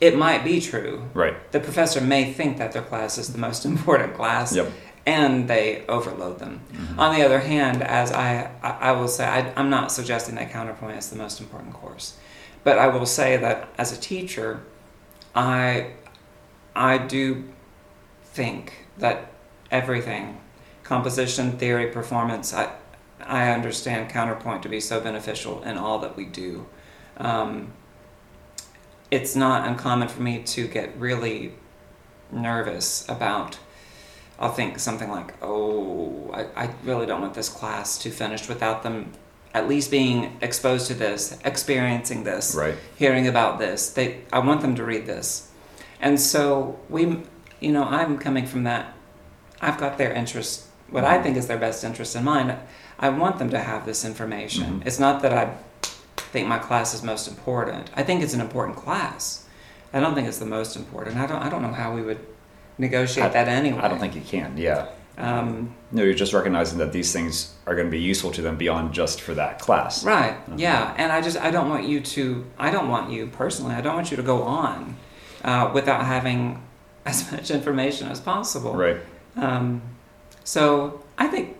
It 0.00 0.16
might 0.16 0.44
be 0.44 0.60
true. 0.60 1.08
Right. 1.12 1.52
The 1.52 1.60
professor 1.60 2.00
may 2.00 2.32
think 2.32 2.56
that 2.56 2.72
their 2.72 2.82
class 2.82 3.18
is 3.18 3.32
the 3.32 3.38
most 3.38 3.64
important 3.72 4.14
class, 4.14 4.54
Yep. 4.54 4.72
And 5.06 5.48
they 5.48 5.84
overload 5.88 6.38
them. 6.38 6.60
Mhm. 6.72 6.98
On 6.98 7.14
the 7.14 7.22
other 7.24 7.40
hand, 7.40 7.82
as 7.82 8.12
I, 8.12 8.50
I, 8.62 8.70
I 8.70 8.92
will 8.92 9.08
say, 9.08 9.24
I, 9.26 9.52
I'm 9.56 9.70
not 9.70 9.90
suggesting 9.90 10.34
that 10.36 10.50
counterpoint 10.50 10.98
is 10.98 11.10
the 11.10 11.16
most 11.16 11.40
important 11.40 11.72
course, 11.74 12.16
but 12.64 12.78
I 12.78 12.88
will 12.88 13.06
say 13.06 13.36
that 13.38 13.68
as 13.78 13.92
a 13.92 14.00
teacher, 14.00 14.60
I, 15.34 15.92
I 16.76 16.98
do 16.98 17.44
think 18.24 18.86
that 18.98 19.32
everything, 19.70 20.38
composition, 20.82 21.52
theory, 21.58 21.86
performance, 21.88 22.52
I, 22.52 22.70
I 23.24 23.50
understand 23.50 24.10
counterpoint 24.10 24.62
to 24.64 24.68
be 24.68 24.80
so 24.80 25.00
beneficial 25.00 25.62
in 25.62 25.78
all 25.78 25.98
that 26.00 26.16
we 26.16 26.24
do. 26.26 26.66
Um, 27.16 27.72
it's 29.10 29.34
not 29.34 29.66
uncommon 29.66 30.08
for 30.08 30.22
me 30.22 30.42
to 30.42 30.66
get 30.68 30.96
really 30.96 31.54
nervous 32.30 33.08
about 33.08 33.58
I'll 34.40 34.52
think 34.52 34.78
something 34.78 35.10
like, 35.10 35.34
oh, 35.42 36.30
I, 36.32 36.64
I 36.64 36.70
really 36.84 37.06
don't 37.06 37.20
want 37.20 37.34
this 37.34 37.48
class 37.48 37.98
to 37.98 38.10
finish 38.10 38.48
without 38.48 38.82
them 38.82 39.12
at 39.52 39.68
least 39.68 39.90
being 39.90 40.36
exposed 40.40 40.86
to 40.86 40.94
this, 40.94 41.38
experiencing 41.44 42.24
this, 42.24 42.54
Right. 42.54 42.76
hearing 42.96 43.26
about 43.26 43.58
this. 43.58 43.90
They, 43.90 44.22
I 44.32 44.38
want 44.38 44.60
them 44.62 44.76
to 44.76 44.84
read 44.84 45.06
this. 45.06 45.50
And 46.00 46.18
so 46.20 46.78
we, 46.88 47.22
you 47.60 47.72
know, 47.72 47.84
I'm 47.84 48.16
coming 48.16 48.46
from 48.46 48.62
that. 48.64 48.94
I've 49.60 49.76
got 49.76 49.98
their 49.98 50.12
interest, 50.12 50.64
what 50.88 51.04
I 51.04 51.20
think 51.20 51.36
is 51.36 51.46
their 51.48 51.58
best 51.58 51.84
interest 51.84 52.16
in 52.16 52.24
mind. 52.24 52.54
I 52.98 53.08
want 53.10 53.38
them 53.38 53.50
to 53.50 53.58
have 53.58 53.84
this 53.84 54.04
information. 54.04 54.80
Mhm. 54.80 54.86
It's 54.86 54.98
not 54.98 55.20
that 55.22 55.32
I 55.34 55.52
think 56.32 56.46
my 56.48 56.58
class 56.58 56.94
is 56.94 57.02
most 57.02 57.26
important. 57.28 57.90
I 57.94 58.02
think 58.04 58.22
it's 58.22 58.32
an 58.34 58.40
important 58.40 58.76
class. 58.78 59.44
I 59.92 60.00
don't 60.00 60.14
think 60.14 60.28
it's 60.28 60.38
the 60.38 60.46
most 60.46 60.76
important. 60.76 61.16
I 61.18 61.26
don't. 61.26 61.42
I 61.42 61.48
don't 61.50 61.62
know 61.62 61.72
how 61.72 61.92
we 61.92 62.02
would 62.02 62.20
negotiate 62.80 63.26
I- 63.26 63.28
that 63.30 63.48
anyway. 63.48 63.80
I 63.80 63.88
don't 63.88 63.98
think 64.00 64.14
you 64.14 64.22
can. 64.22 64.56
Yeah. 64.56 64.86
Um, 65.18 65.74
No, 65.92 66.02
you're 66.02 66.14
just 66.14 66.32
recognizing 66.32 66.78
that 66.78 66.92
these 66.92 67.12
things 67.12 67.52
are 67.66 67.74
going 67.74 67.86
to 67.86 67.90
be 67.90 68.00
useful 68.00 68.30
to 68.32 68.40
them 68.42 68.56
beyond 68.56 68.94
just 68.94 69.20
for 69.20 69.34
that 69.34 69.58
class. 69.58 70.02
right. 70.04 70.32
Uh-huh. 70.32 70.54
Yeah. 70.56 70.94
And 70.96 71.12
I 71.12 71.20
just 71.20 71.36
I 71.36 71.50
don't 71.50 71.68
want 71.68 71.84
you 71.86 72.00
to. 72.00 72.46
I 72.58 72.70
don't 72.70 72.88
want 72.88 73.10
you 73.12 73.26
personally. 73.26 73.74
I 73.74 73.82
don't 73.82 73.94
want 73.94 74.10
you 74.10 74.16
to 74.16 74.22
go 74.22 74.42
on 74.42 74.96
uh, 75.44 75.70
without 75.74 76.06
having 76.06 76.62
as 77.06 77.30
much 77.32 77.50
information 77.50 78.08
as 78.08 78.18
possible. 78.20 78.74
Right. 78.74 78.96
Um, 79.36 79.82
so 80.44 81.02
I 81.18 81.26
think. 81.26 81.56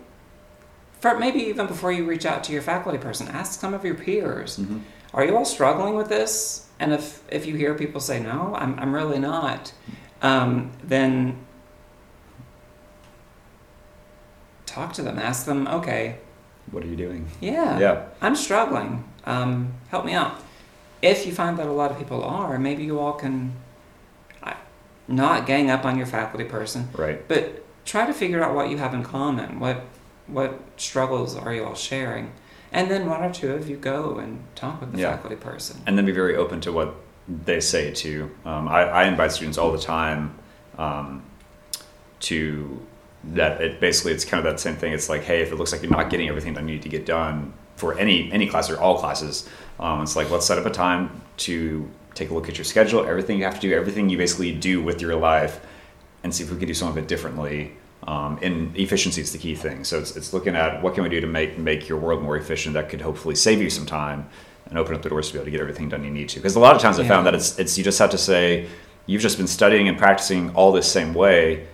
For 1.00 1.18
maybe 1.18 1.40
even 1.44 1.66
before 1.66 1.92
you 1.92 2.04
reach 2.04 2.26
out 2.26 2.44
to 2.44 2.52
your 2.52 2.60
faculty 2.60 2.98
person, 2.98 3.26
ask 3.28 3.58
some 3.58 3.72
of 3.72 3.84
your 3.86 3.94
peers. 3.94 4.58
Mhm. 4.58 4.80
Are 5.14 5.24
you 5.24 5.34
all 5.36 5.46
struggling 5.46 5.94
with 5.96 6.08
this? 6.08 6.66
And 6.78 6.92
if 6.92 7.22
if 7.30 7.46
you 7.46 7.56
hear 7.56 7.74
people 7.74 8.00
say 8.00 8.20
no, 8.20 8.54
I'm 8.56 8.78
I'm 8.78 8.94
really 8.94 9.18
not, 9.18 9.72
um, 10.22 10.70
then 10.82 11.36
talk 14.66 14.92
to 14.94 15.02
them. 15.02 15.18
Ask 15.18 15.46
them, 15.46 15.66
okay, 15.68 16.16
What 16.70 16.84
are 16.84 16.86
you 16.86 16.96
doing? 16.96 17.28
yeah, 17.40 17.78
Yeah. 17.78 18.02
I'm 18.20 18.36
struggling. 18.36 19.04
Um, 19.24 19.74
help 19.88 20.04
me 20.04 20.12
out. 20.12 20.40
If 21.02 21.26
you 21.26 21.32
find 21.32 21.58
that 21.58 21.66
a 21.66 21.72
lot 21.72 21.90
of 21.90 21.98
people 21.98 22.22
are, 22.22 22.58
maybe 22.58 22.84
you 22.84 22.98
all 22.98 23.14
can 23.14 23.52
not 25.08 25.44
gang 25.44 25.68
up 25.70 25.84
on 25.84 25.96
your 25.98 26.06
faculty 26.06 26.44
person, 26.44 26.88
Right. 26.96 27.26
but 27.26 27.64
try 27.84 28.06
to 28.06 28.12
figure 28.12 28.44
out 28.44 28.54
what 28.54 28.68
you 28.70 28.78
have 28.78 28.94
in 28.94 29.02
common. 29.02 29.58
What 29.58 29.82
what 30.28 30.60
struggles 30.76 31.34
are 31.36 31.52
you 31.52 31.64
all 31.64 31.74
sharing? 31.74 32.30
And 32.72 32.88
then 32.88 33.08
one 33.10 33.20
or 33.24 33.32
two 33.32 33.52
of 33.52 33.68
you 33.68 33.76
go 33.76 34.18
and 34.18 34.44
talk 34.54 34.80
with 34.80 34.92
the 34.92 34.98
Yeah. 35.00 35.10
faculty 35.16 35.34
person. 35.34 35.80
and 35.84 35.98
then 35.98 36.06
be 36.06 36.12
very 36.12 36.36
open 36.36 36.60
to 36.60 36.70
what 36.70 36.94
they 37.44 37.60
say 37.60 37.92
too. 37.92 38.30
Um, 38.44 38.68
I, 38.68 38.82
I 38.82 39.04
invite 39.04 39.32
students 39.32 39.58
all 39.58 39.72
the 39.72 39.78
time 39.78 40.34
um, 40.78 41.22
to 42.20 42.84
that. 43.24 43.60
It 43.60 43.80
basically 43.80 44.12
it's 44.12 44.24
kind 44.24 44.44
of 44.44 44.50
that 44.52 44.58
same 44.58 44.76
thing. 44.76 44.92
It's 44.92 45.08
like, 45.08 45.22
hey, 45.22 45.42
if 45.42 45.52
it 45.52 45.56
looks 45.56 45.72
like 45.72 45.82
you're 45.82 45.90
not 45.90 46.10
getting 46.10 46.28
everything 46.28 46.54
that 46.54 46.60
you 46.60 46.70
need 46.70 46.82
to 46.82 46.88
get 46.88 47.06
done 47.06 47.52
for 47.76 47.98
any 47.98 48.30
any 48.32 48.46
class 48.46 48.68
or 48.68 48.80
all 48.80 48.98
classes, 48.98 49.48
um, 49.78 50.02
it's 50.02 50.16
like 50.16 50.30
let's 50.30 50.46
set 50.46 50.58
up 50.58 50.66
a 50.66 50.70
time 50.70 51.22
to 51.38 51.88
take 52.14 52.30
a 52.30 52.34
look 52.34 52.48
at 52.48 52.58
your 52.58 52.64
schedule, 52.64 53.06
everything 53.06 53.38
you 53.38 53.44
have 53.44 53.54
to 53.54 53.60
do, 53.60 53.72
everything 53.74 54.08
you 54.08 54.18
basically 54.18 54.52
do 54.52 54.82
with 54.82 55.00
your 55.00 55.14
life, 55.14 55.64
and 56.24 56.34
see 56.34 56.42
if 56.42 56.50
we 56.50 56.58
can 56.58 56.66
do 56.66 56.74
some 56.74 56.88
of 56.88 56.98
it 56.98 57.06
differently. 57.06 57.72
Um, 58.06 58.38
and 58.42 58.74
efficiency 58.76 59.20
is 59.20 59.30
the 59.30 59.38
key 59.38 59.54
thing. 59.54 59.84
So 59.84 59.98
it's, 59.98 60.16
it's 60.16 60.32
looking 60.32 60.56
at 60.56 60.82
what 60.82 60.94
can 60.94 61.02
we 61.04 61.10
do 61.10 61.20
to 61.20 61.26
make 61.26 61.58
make 61.58 61.88
your 61.88 61.98
world 61.98 62.22
more 62.22 62.36
efficient 62.36 62.74
that 62.74 62.88
could 62.88 63.02
hopefully 63.02 63.36
save 63.36 63.62
you 63.62 63.70
some 63.70 63.86
time 63.86 64.28
and 64.70 64.78
open 64.78 64.94
up 64.94 65.02
the 65.02 65.08
doors 65.08 65.26
to 65.28 65.32
be 65.34 65.38
able 65.38 65.44
to 65.46 65.50
get 65.50 65.60
everything 65.60 65.88
done 65.88 66.02
you 66.04 66.10
need 66.10 66.28
to. 66.30 66.36
Because 66.38 66.56
a 66.56 66.60
lot 66.60 66.74
of 66.74 66.80
times 66.80 66.98
I 66.98 67.06
found 67.06 67.26
that 67.26 67.34
it's 67.34 67.58
it's 67.58 67.76
you 67.76 67.84
just 67.84 67.98
have 67.98 68.10
to 68.10 68.18
say 68.18 68.66
you've 69.06 69.22
just 69.22 69.36
been 69.36 69.46
studying 69.48 69.88
and 69.88 69.98
practicing 69.98 70.50
all 70.54 70.72
this 70.72 70.90
same 70.90 71.12
way. 71.14 71.66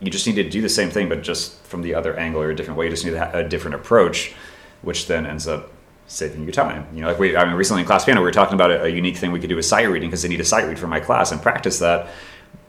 You 0.00 0.10
just 0.10 0.26
need 0.26 0.36
to 0.36 0.48
do 0.48 0.60
the 0.62 0.68
same 0.68 0.90
thing, 0.90 1.08
but 1.08 1.22
just 1.22 1.60
from 1.64 1.82
the 1.82 1.94
other 1.94 2.16
angle 2.18 2.40
or 2.40 2.50
a 2.50 2.54
different 2.56 2.78
way. 2.78 2.84
You 2.86 2.90
just 2.90 3.04
need 3.04 3.14
a 3.14 3.48
different 3.48 3.74
approach, 3.74 4.34
which 4.82 5.06
then 5.06 5.26
ends 5.26 5.48
up 5.48 5.72
saving 6.06 6.44
you 6.44 6.52
time. 6.52 6.86
You 6.94 7.00
know, 7.00 7.08
like 7.08 7.18
we, 7.18 7.36
I 7.36 7.44
mean, 7.44 7.54
recently 7.54 7.82
in 7.82 7.86
class 7.86 8.04
piano, 8.04 8.20
we 8.20 8.26
were 8.26 8.30
talking 8.32 8.54
about 8.54 8.70
a, 8.70 8.84
a 8.84 8.88
unique 8.88 9.16
thing 9.16 9.32
we 9.32 9.40
could 9.40 9.48
do 9.48 9.56
with 9.56 9.64
sight 9.64 9.88
reading 9.88 10.08
because 10.08 10.22
they 10.22 10.28
need 10.28 10.40
a 10.40 10.44
sight 10.44 10.66
read 10.68 10.78
for 10.78 10.86
my 10.86 11.00
class 11.00 11.32
and 11.32 11.42
practice 11.42 11.78
that. 11.80 12.08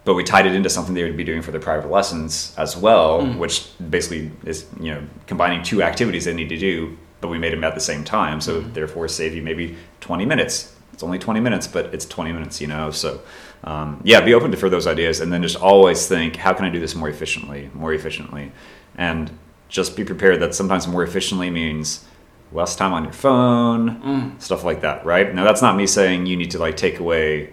But 0.06 0.16
we 0.16 0.24
tied 0.24 0.46
it 0.48 0.56
into 0.56 0.70
something 0.70 0.96
they 0.96 1.04
would 1.04 1.18
be 1.18 1.26
doing 1.26 1.42
for 1.42 1.52
their 1.52 1.60
private 1.60 1.92
lessons 1.92 2.56
as 2.58 2.76
well, 2.78 3.20
Mm. 3.22 3.38
which 3.38 3.68
basically 3.90 4.32
is, 4.46 4.66
you 4.80 4.94
know, 4.94 5.04
combining 5.28 5.62
two 5.64 5.84
activities 5.84 6.24
they 6.26 6.34
need 6.34 6.50
to 6.50 6.58
do, 6.58 6.98
but 7.22 7.30
we 7.30 7.38
made 7.38 7.54
them 7.54 7.64
at 7.64 7.74
the 7.76 7.82
same 7.82 8.04
time. 8.04 8.42
So 8.42 8.62
Mhm. 8.62 8.74
therefore 8.74 9.08
save 9.08 9.34
you 9.34 9.42
maybe 9.42 9.76
20 10.02 10.26
minutes. 10.26 10.74
It's 10.94 11.04
only 11.04 11.20
20 11.20 11.40
minutes, 11.40 11.68
but 11.68 11.94
it's 11.94 12.06
20 12.06 12.32
minutes, 12.32 12.60
you 12.62 12.68
know? 12.68 12.92
So, 12.92 13.20
um, 13.64 14.00
yeah, 14.04 14.20
be 14.22 14.34
open 14.34 14.52
to, 14.52 14.58
for 14.58 14.70
those 14.70 14.88
ideas 14.88 15.20
and 15.20 15.32
then 15.32 15.42
just 15.44 15.56
always 15.56 16.08
think, 16.08 16.36
how 16.38 16.54
can 16.54 16.66
I 16.66 16.70
do 16.70 16.80
this 16.80 16.96
more 16.96 17.10
efficiently, 17.10 17.70
more 17.74 17.94
efficiently? 17.94 18.52
And 18.98 19.32
just 19.70 19.96
be 19.96 20.04
prepared 20.04 20.40
that 20.42 20.56
sometimes 20.56 20.88
more 20.88 21.04
efficiently 21.04 21.50
means 21.50 22.06
less 22.54 22.76
time 22.76 22.94
on 22.94 23.04
your 23.04 23.14
phone, 23.14 24.02
Mm. 24.04 24.42
stuff 24.42 24.64
like 24.64 24.82
that, 24.82 25.06
right? 25.06 25.34
Now, 25.36 25.44
that's 25.44 25.62
not 25.62 25.76
me 25.76 25.86
saying 25.86 26.26
you 26.28 26.38
need 26.38 26.52
to 26.52 26.60
like 26.60 26.78
take 26.78 27.00
away 27.00 27.50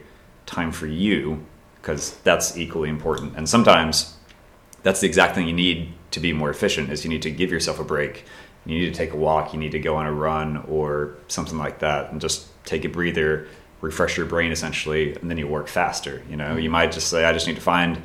time 0.47 0.71
for 0.71 0.87
you 0.87 1.40
because 1.83 2.16
that's 2.23 2.56
equally 2.56 2.88
important. 2.88 3.33
And 3.37 3.49
sometimes 3.49 4.14
that's 4.85 5.00
the 5.00 5.06
exact 5.06 5.35
thing 5.35 5.47
you 5.49 5.52
need 5.54 5.92
to 6.12 6.21
be 6.21 6.33
more 6.33 6.49
efficient 6.50 6.90
is 6.90 7.04
you 7.04 7.11
need 7.11 7.23
to 7.23 7.30
give 7.30 7.50
yourself 7.50 7.80
a 7.80 7.85
break. 7.85 8.25
You 8.66 8.78
need 8.78 8.87
to 8.87 8.92
take 8.92 9.12
a 9.12 9.16
walk, 9.16 9.52
you 9.52 9.59
need 9.59 9.73
to 9.73 9.78
go 9.78 9.97
on 9.97 10.06
a 10.06 10.12
run 10.12 10.64
or 10.68 11.16
something 11.28 11.59
like 11.59 11.80
that 11.80 12.12
and 12.12 12.21
just 12.21 12.47
take 12.64 12.85
a 12.85 12.88
breather, 12.88 13.47
refresh 13.80 14.16
your 14.16 14.26
brain 14.26 14.52
essentially, 14.52 15.14
and 15.16 15.30
then 15.30 15.37
you 15.37 15.47
work 15.47 15.68
faster. 15.68 16.23
You 16.30 16.37
know, 16.37 16.56
you 16.56 16.71
might 16.71 16.92
just 16.92 17.09
say, 17.09 17.25
I 17.25 17.33
just 17.33 17.47
need 17.47 17.56
to 17.56 17.62
find 17.62 18.02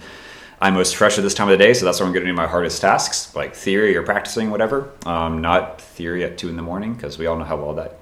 I'm 0.62 0.74
most 0.74 0.98
fresh 0.98 1.18
at 1.18 1.24
this 1.24 1.34
time 1.34 1.48
of 1.48 1.58
the 1.58 1.64
day, 1.64 1.74
so 1.74 1.86
that's 1.86 2.00
where 2.00 2.08
I'm 2.08 2.14
going 2.14 2.26
to 2.26 2.32
do 2.32 2.36
my 2.36 2.48
hardest 2.48 2.82
tasks, 2.82 3.34
like 3.34 3.56
theory 3.56 3.96
or 3.96 4.04
practicing, 4.04 4.52
whatever. 4.52 4.92
Um, 5.06 5.42
not 5.42 5.80
theory 5.80 6.26
at 6.26 6.38
two 6.38 6.50
in 6.50 6.58
the 6.58 6.62
morning, 6.62 6.94
because 6.94 7.18
we 7.18 7.28
all 7.28 7.38
know 7.38 7.46
how 7.46 7.56
well 7.56 7.74
that 7.76 7.98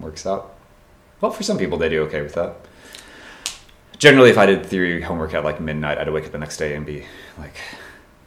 works 0.00 0.26
out. 0.26 0.56
Well, 1.20 1.30
for 1.30 1.44
some 1.44 1.56
people, 1.56 1.78
they 1.78 1.88
do 1.88 2.02
okay 2.04 2.20
with 2.20 2.34
that. 2.34 2.56
Generally, 3.98 4.30
if 4.30 4.38
I 4.38 4.46
did 4.46 4.66
theory 4.66 5.00
homework 5.00 5.34
at 5.34 5.44
like 5.44 5.60
midnight, 5.60 5.98
I'd 5.98 6.10
wake 6.10 6.26
up 6.26 6.32
the 6.32 6.38
next 6.38 6.56
day 6.56 6.74
and 6.74 6.84
be 6.84 7.06
like, 7.38 7.54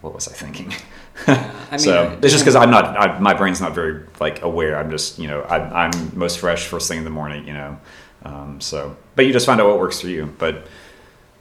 "What 0.00 0.14
was 0.14 0.26
I 0.26 0.32
thinking?" 0.32 0.74
I 1.26 1.72
mean, 1.72 1.78
so 1.80 2.18
it's 2.22 2.32
just 2.32 2.44
because 2.44 2.56
I'm 2.56 2.70
not, 2.70 2.96
I, 2.96 3.18
my 3.18 3.34
brain's 3.34 3.60
not 3.60 3.74
very 3.74 4.04
like 4.20 4.42
aware. 4.42 4.78
I'm 4.78 4.90
just, 4.90 5.18
you 5.18 5.28
know, 5.28 5.42
I, 5.42 5.84
I'm 5.84 6.18
most 6.18 6.38
fresh 6.38 6.66
first 6.66 6.88
thing 6.88 6.98
in 6.98 7.04
the 7.04 7.10
morning, 7.10 7.46
you 7.46 7.54
know. 7.54 7.78
Um, 8.24 8.60
so, 8.60 8.96
but 9.16 9.26
you 9.26 9.32
just 9.32 9.46
find 9.46 9.60
out 9.60 9.68
what 9.68 9.78
works 9.78 10.00
for 10.00 10.08
you. 10.08 10.34
But 10.38 10.66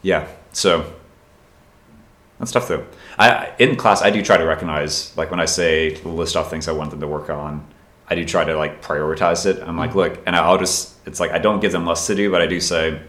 yeah, 0.01 0.27
so 0.51 0.93
that's 2.39 2.51
tough 2.51 2.67
though. 2.67 2.85
I 3.17 3.53
in 3.57 3.75
class 3.75 4.01
I 4.01 4.11
do 4.11 4.21
try 4.21 4.37
to 4.37 4.45
recognize 4.45 5.15
like 5.17 5.31
when 5.31 5.39
I 5.39 5.45
say 5.45 5.95
list 6.03 6.35
off 6.35 6.49
things 6.49 6.67
I 6.67 6.71
want 6.71 6.91
them 6.91 6.99
to 7.01 7.07
work 7.07 7.29
on. 7.29 7.65
I 8.09 8.15
do 8.15 8.23
try 8.23 8.45
to 8.45 8.55
like 8.55 8.81
prioritize 8.81 9.45
it. 9.45 9.61
I'm 9.61 9.77
like, 9.77 9.93
look, 9.93 10.21
and 10.25 10.35
I'll 10.35 10.57
just 10.57 10.95
it's 11.05 11.19
like 11.19 11.31
I 11.31 11.39
don't 11.39 11.59
give 11.59 11.71
them 11.71 11.85
less 11.85 12.07
to 12.07 12.15
do, 12.15 12.31
but 12.31 12.41
I 12.41 12.47
do 12.47 12.59
say, 12.59 13.01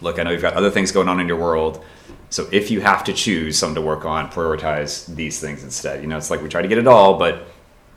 look, 0.00 0.18
I 0.18 0.22
know 0.22 0.30
you've 0.30 0.42
got 0.42 0.54
other 0.54 0.70
things 0.70 0.92
going 0.92 1.08
on 1.08 1.20
in 1.20 1.28
your 1.28 1.38
world. 1.38 1.84
So 2.30 2.48
if 2.52 2.70
you 2.70 2.80
have 2.80 3.04
to 3.04 3.12
choose 3.12 3.58
something 3.58 3.76
to 3.76 3.80
work 3.82 4.04
on, 4.04 4.30
prioritize 4.30 5.06
these 5.14 5.40
things 5.40 5.62
instead. 5.62 6.00
You 6.02 6.08
know, 6.08 6.16
it's 6.16 6.30
like 6.30 6.42
we 6.42 6.48
try 6.48 6.62
to 6.62 6.68
get 6.68 6.78
it 6.78 6.86
all, 6.86 7.18
but 7.18 7.46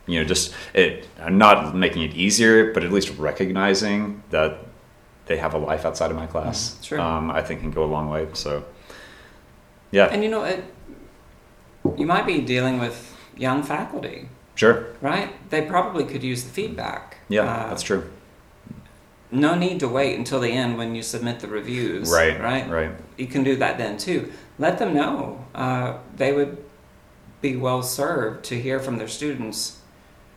you 0.05 0.19
know, 0.19 0.25
just 0.25 0.53
it. 0.73 1.07
I'm 1.19 1.37
not 1.37 1.75
making 1.75 2.03
it 2.03 2.13
easier, 2.13 2.73
but 2.73 2.83
at 2.83 2.91
least 2.91 3.09
recognizing 3.17 4.23
that 4.29 4.59
they 5.25 5.37
have 5.37 5.53
a 5.53 5.57
life 5.57 5.85
outside 5.85 6.11
of 6.11 6.17
my 6.17 6.27
class. 6.27 6.75
Mm, 6.79 6.83
sure. 6.85 7.01
Um, 7.01 7.31
I 7.31 7.41
think 7.41 7.61
can 7.61 7.71
go 7.71 7.83
a 7.83 7.91
long 7.91 8.09
way. 8.09 8.27
So 8.33 8.63
yeah, 9.91 10.05
And 10.05 10.23
you 10.23 10.29
know, 10.29 10.43
it, 10.43 10.63
you 11.97 12.05
might 12.05 12.25
be 12.25 12.41
dealing 12.41 12.79
with 12.79 13.15
young 13.37 13.63
faculty, 13.63 14.29
sure. 14.55 14.87
right? 15.01 15.29
They 15.49 15.61
probably 15.61 16.03
could 16.05 16.23
use 16.23 16.43
the 16.43 16.49
feedback. 16.49 17.17
Yeah, 17.29 17.43
Uh, 17.43 17.69
that's 17.69 17.83
true. 17.83 18.09
No 19.31 19.55
need 19.55 19.79
to 19.81 19.87
wait 19.89 20.17
until 20.17 20.39
the 20.39 20.51
end 20.51 20.77
when 20.77 20.95
you 20.95 21.03
submit 21.03 21.39
the 21.41 21.47
reviews. 21.47 22.09
Right, 22.11 22.39
Right. 22.41 22.69
right. 22.69 22.91
You 23.17 23.27
can 23.27 23.43
do 23.43 23.55
that 23.57 23.77
then 23.77 23.97
too. 23.97 24.31
Let 24.57 24.79
them 24.79 24.93
know. 24.93 25.45
Uh, 25.53 25.97
they 26.15 26.31
would 26.31 26.63
be 27.41 27.55
well 27.55 27.83
served 27.83 28.45
to 28.45 28.59
hear 28.59 28.79
from 28.79 28.97
their 28.97 29.07
students. 29.07 29.79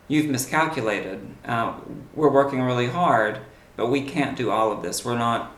You've 0.07 0.27
miscalculated. 0.27 1.25
Uh, 1.45 1.73
we're 2.13 2.29
working 2.29 2.61
really 2.61 2.87
hard, 2.87 3.39
but 3.77 3.87
we 3.87 4.01
can't 4.01 4.35
do 4.35 4.51
all 4.51 4.71
of 4.71 4.83
this. 4.83 5.05
We're 5.05 5.17
not 5.17 5.51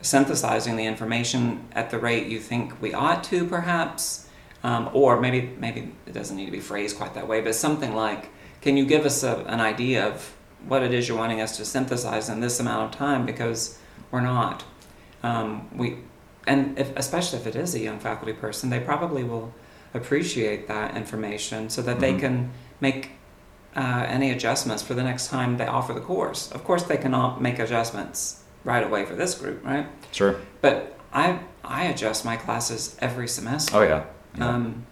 synthesizing 0.00 0.76
the 0.76 0.84
information 0.86 1.64
at 1.72 1.90
the 1.90 1.98
rate 1.98 2.26
you 2.26 2.38
think 2.40 2.80
we 2.80 2.94
ought 2.94 3.24
to, 3.24 3.44
perhaps. 3.46 4.28
Um, 4.64 4.90
or 4.92 5.20
maybe 5.20 5.50
maybe 5.58 5.92
it 6.06 6.12
doesn't 6.12 6.36
need 6.36 6.46
to 6.46 6.52
be 6.52 6.60
phrased 6.60 6.96
quite 6.96 7.14
that 7.14 7.26
way, 7.26 7.40
but 7.40 7.56
something 7.56 7.96
like, 7.96 8.28
"Can 8.60 8.76
you 8.76 8.86
give 8.86 9.04
us 9.04 9.24
a, 9.24 9.38
an 9.48 9.60
idea 9.60 10.06
of 10.06 10.32
what 10.68 10.82
it 10.82 10.92
is 10.94 11.08
you're 11.08 11.18
wanting 11.18 11.40
us 11.40 11.56
to 11.56 11.64
synthesize 11.64 12.28
in 12.28 12.40
this 12.40 12.60
amount 12.60 12.92
of 12.92 12.98
time?" 12.98 13.26
Because 13.26 13.78
we're 14.10 14.20
not. 14.20 14.64
Um, 15.22 15.68
we, 15.76 15.98
and 16.46 16.78
if, 16.78 16.94
especially 16.96 17.38
if 17.38 17.46
it 17.46 17.54
is 17.56 17.74
a 17.74 17.78
young 17.80 17.98
faculty 17.98 18.32
person, 18.32 18.70
they 18.70 18.80
probably 18.80 19.22
will 19.24 19.52
appreciate 19.94 20.68
that 20.68 20.96
information 20.96 21.68
so 21.70 21.82
that 21.82 22.00
they 22.00 22.12
Mhm. 22.14 22.20
can 22.20 22.50
make 22.80 23.10
uh, 23.76 24.04
any 24.06 24.30
adjustments 24.30 24.82
for 24.82 24.92
the 24.94 25.02
next 25.02 25.28
time 25.28 25.56
they 25.56 25.66
offer 25.66 25.94
the 25.94 26.00
course. 26.00 26.50
Of 26.52 26.62
course, 26.64 26.82
they 26.82 26.98
cannot 26.98 27.40
make 27.40 27.58
adjustments 27.58 28.42
right 28.64 28.84
away 28.84 29.06
for 29.06 29.14
this 29.14 29.34
group, 29.34 29.64
right? 29.64 29.86
Sure. 30.10 30.36
But 30.60 30.98
I 31.12 31.38
I 31.64 31.84
adjust 31.84 32.24
my 32.24 32.36
classes 32.36 32.96
every 33.00 33.28
semester. 33.28 33.74
Oh 33.76 33.82
yeah. 33.82 34.04
yeah. 34.36 34.48
Um, 34.48 34.84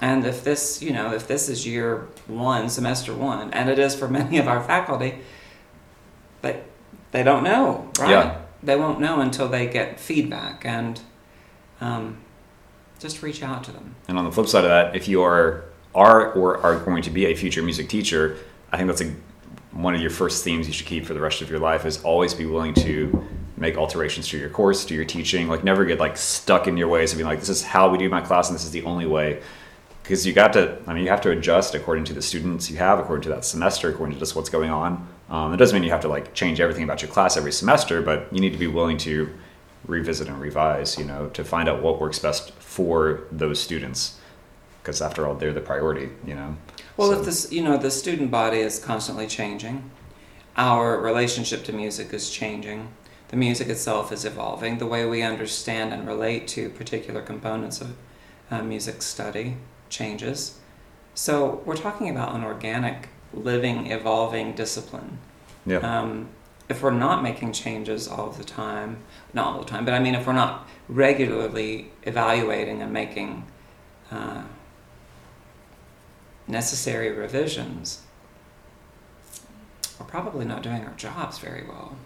and 0.00 0.24
if 0.24 0.44
this, 0.44 0.80
you 0.82 0.92
know, 0.92 1.12
if 1.12 1.26
this 1.26 1.48
is 1.48 1.66
year 1.66 2.06
one, 2.26 2.68
semester 2.68 3.14
one, 3.14 3.52
and 3.52 3.68
it 3.68 3.78
is 3.78 3.94
for 3.94 4.08
many 4.08 4.38
of 4.38 4.46
our 4.48 4.62
faculty, 4.62 5.18
they 6.42 6.62
they 7.10 7.22
don't 7.22 7.42
know, 7.42 7.90
right? 7.98 8.10
Yeah. 8.10 8.40
They 8.62 8.76
won't 8.76 9.00
know 9.00 9.20
until 9.20 9.48
they 9.48 9.66
get 9.66 10.00
feedback, 10.00 10.64
and 10.64 11.00
um, 11.80 12.18
just 12.98 13.22
reach 13.22 13.42
out 13.42 13.64
to 13.64 13.72
them. 13.72 13.94
And 14.08 14.18
on 14.18 14.24
the 14.24 14.32
flip 14.32 14.48
side 14.48 14.64
of 14.64 14.70
that, 14.70 14.96
if 14.96 15.08
you 15.08 15.22
are 15.22 15.64
are 15.94 16.32
or 16.32 16.58
are 16.58 16.78
going 16.78 17.02
to 17.02 17.10
be 17.10 17.26
a 17.26 17.34
future 17.34 17.62
music 17.62 17.88
teacher, 17.88 18.36
I 18.72 18.76
think 18.76 18.88
that's 18.88 19.00
a 19.00 19.14
one 19.72 19.94
of 19.94 20.00
your 20.00 20.10
first 20.10 20.44
themes 20.44 20.66
you 20.66 20.72
should 20.72 20.86
keep 20.86 21.06
for 21.06 21.14
the 21.14 21.20
rest 21.20 21.40
of 21.40 21.50
your 21.50 21.58
life 21.58 21.84
is 21.84 22.02
always 22.02 22.34
be 22.34 22.46
willing 22.46 22.74
to 22.74 23.26
make 23.56 23.76
alterations 23.76 24.26
to 24.28 24.38
your 24.38 24.48
course, 24.48 24.84
to 24.86 24.94
your 24.94 25.04
teaching. 25.04 25.48
Like 25.48 25.62
never 25.62 25.84
get 25.84 25.98
like 25.98 26.16
stuck 26.16 26.66
in 26.66 26.76
your 26.76 26.88
ways 26.88 27.12
of 27.12 27.18
being 27.18 27.28
like, 27.28 27.40
this 27.40 27.48
is 27.48 27.62
how 27.62 27.88
we 27.90 27.98
do 27.98 28.08
my 28.08 28.20
class 28.20 28.48
and 28.48 28.54
this 28.54 28.64
is 28.64 28.70
the 28.70 28.82
only 28.84 29.06
way. 29.06 29.40
Because 30.08 30.26
you 30.26 30.32
got 30.32 30.54
to, 30.54 30.78
I 30.86 30.94
mean, 30.94 31.04
you 31.04 31.10
have 31.10 31.20
to 31.20 31.30
adjust 31.32 31.74
according 31.74 32.04
to 32.04 32.14
the 32.14 32.22
students 32.22 32.70
you 32.70 32.78
have, 32.78 32.98
according 32.98 33.24
to 33.24 33.28
that 33.28 33.44
semester, 33.44 33.90
according 33.90 34.14
to 34.14 34.18
just 34.18 34.34
what's 34.34 34.48
going 34.48 34.70
on. 34.70 35.06
Um, 35.28 35.52
it 35.52 35.58
doesn't 35.58 35.74
mean 35.74 35.84
you 35.84 35.90
have 35.90 36.00
to 36.00 36.08
like 36.08 36.32
change 36.32 36.60
everything 36.60 36.82
about 36.82 37.02
your 37.02 37.10
class 37.10 37.36
every 37.36 37.52
semester, 37.52 38.00
but 38.00 38.26
you 38.32 38.40
need 38.40 38.54
to 38.54 38.58
be 38.58 38.68
willing 38.68 38.96
to 38.98 39.28
revisit 39.84 40.26
and 40.28 40.40
revise, 40.40 40.96
you 40.96 41.04
know, 41.04 41.28
to 41.34 41.44
find 41.44 41.68
out 41.68 41.82
what 41.82 42.00
works 42.00 42.18
best 42.18 42.52
for 42.52 43.24
those 43.30 43.60
students. 43.60 44.18
Because 44.82 45.02
after 45.02 45.26
all, 45.26 45.34
they're 45.34 45.52
the 45.52 45.60
priority, 45.60 46.08
you 46.26 46.34
know. 46.34 46.56
Well, 46.96 47.10
So- 47.10 47.18
if 47.18 47.26
this, 47.26 47.52
you 47.52 47.62
know, 47.62 47.76
the 47.76 47.90
student 47.90 48.30
body 48.30 48.60
is 48.60 48.78
constantly 48.78 49.26
changing, 49.26 49.90
our 50.56 50.98
relationship 50.98 51.64
to 51.64 51.72
music 51.74 52.14
is 52.14 52.30
changing. 52.30 52.88
The 53.28 53.36
music 53.36 53.68
itself 53.68 54.10
is 54.10 54.24
evolving. 54.24 54.78
The 54.78 54.86
way 54.86 55.04
we 55.04 55.20
understand 55.20 55.92
and 55.92 56.08
relate 56.08 56.48
to 56.48 56.70
particular 56.70 57.20
components 57.20 57.82
of 57.82 57.94
uh, 58.50 58.62
music 58.62 59.02
study 59.02 59.58
changes. 59.88 60.58
So 61.14 61.62
we're 61.64 61.76
talking 61.76 62.08
about 62.08 62.34
an 62.34 62.44
organic, 62.44 63.08
living, 63.32 63.90
evolving 63.90 64.54
discipline. 64.54 65.18
yeah, 65.66 65.78
Um, 65.78 66.28
if 66.68 66.82
we're 66.82 66.90
not 66.90 67.22
making 67.22 67.52
changes 67.52 68.06
all 68.06 68.30
the 68.30 68.44
time, 68.44 68.98
not 69.32 69.46
all 69.54 69.58
the 69.60 69.64
time, 69.66 69.84
but 69.84 69.94
I 69.94 69.98
mean, 69.98 70.14
if 70.14 70.26
we're 70.26 70.32
not 70.34 70.68
regularly 70.88 71.90
evaluating 72.02 72.82
and 72.82 72.92
making 72.92 73.44
uh, 74.10 74.42
necessary 76.46 77.10
revisions, 77.10 78.02
we're 79.98 80.06
probably 80.06 80.44
not 80.44 80.62
doing 80.62 80.84
our 80.84 80.94
jobs 80.94 81.38
very 81.38 81.64
well. 81.66 81.96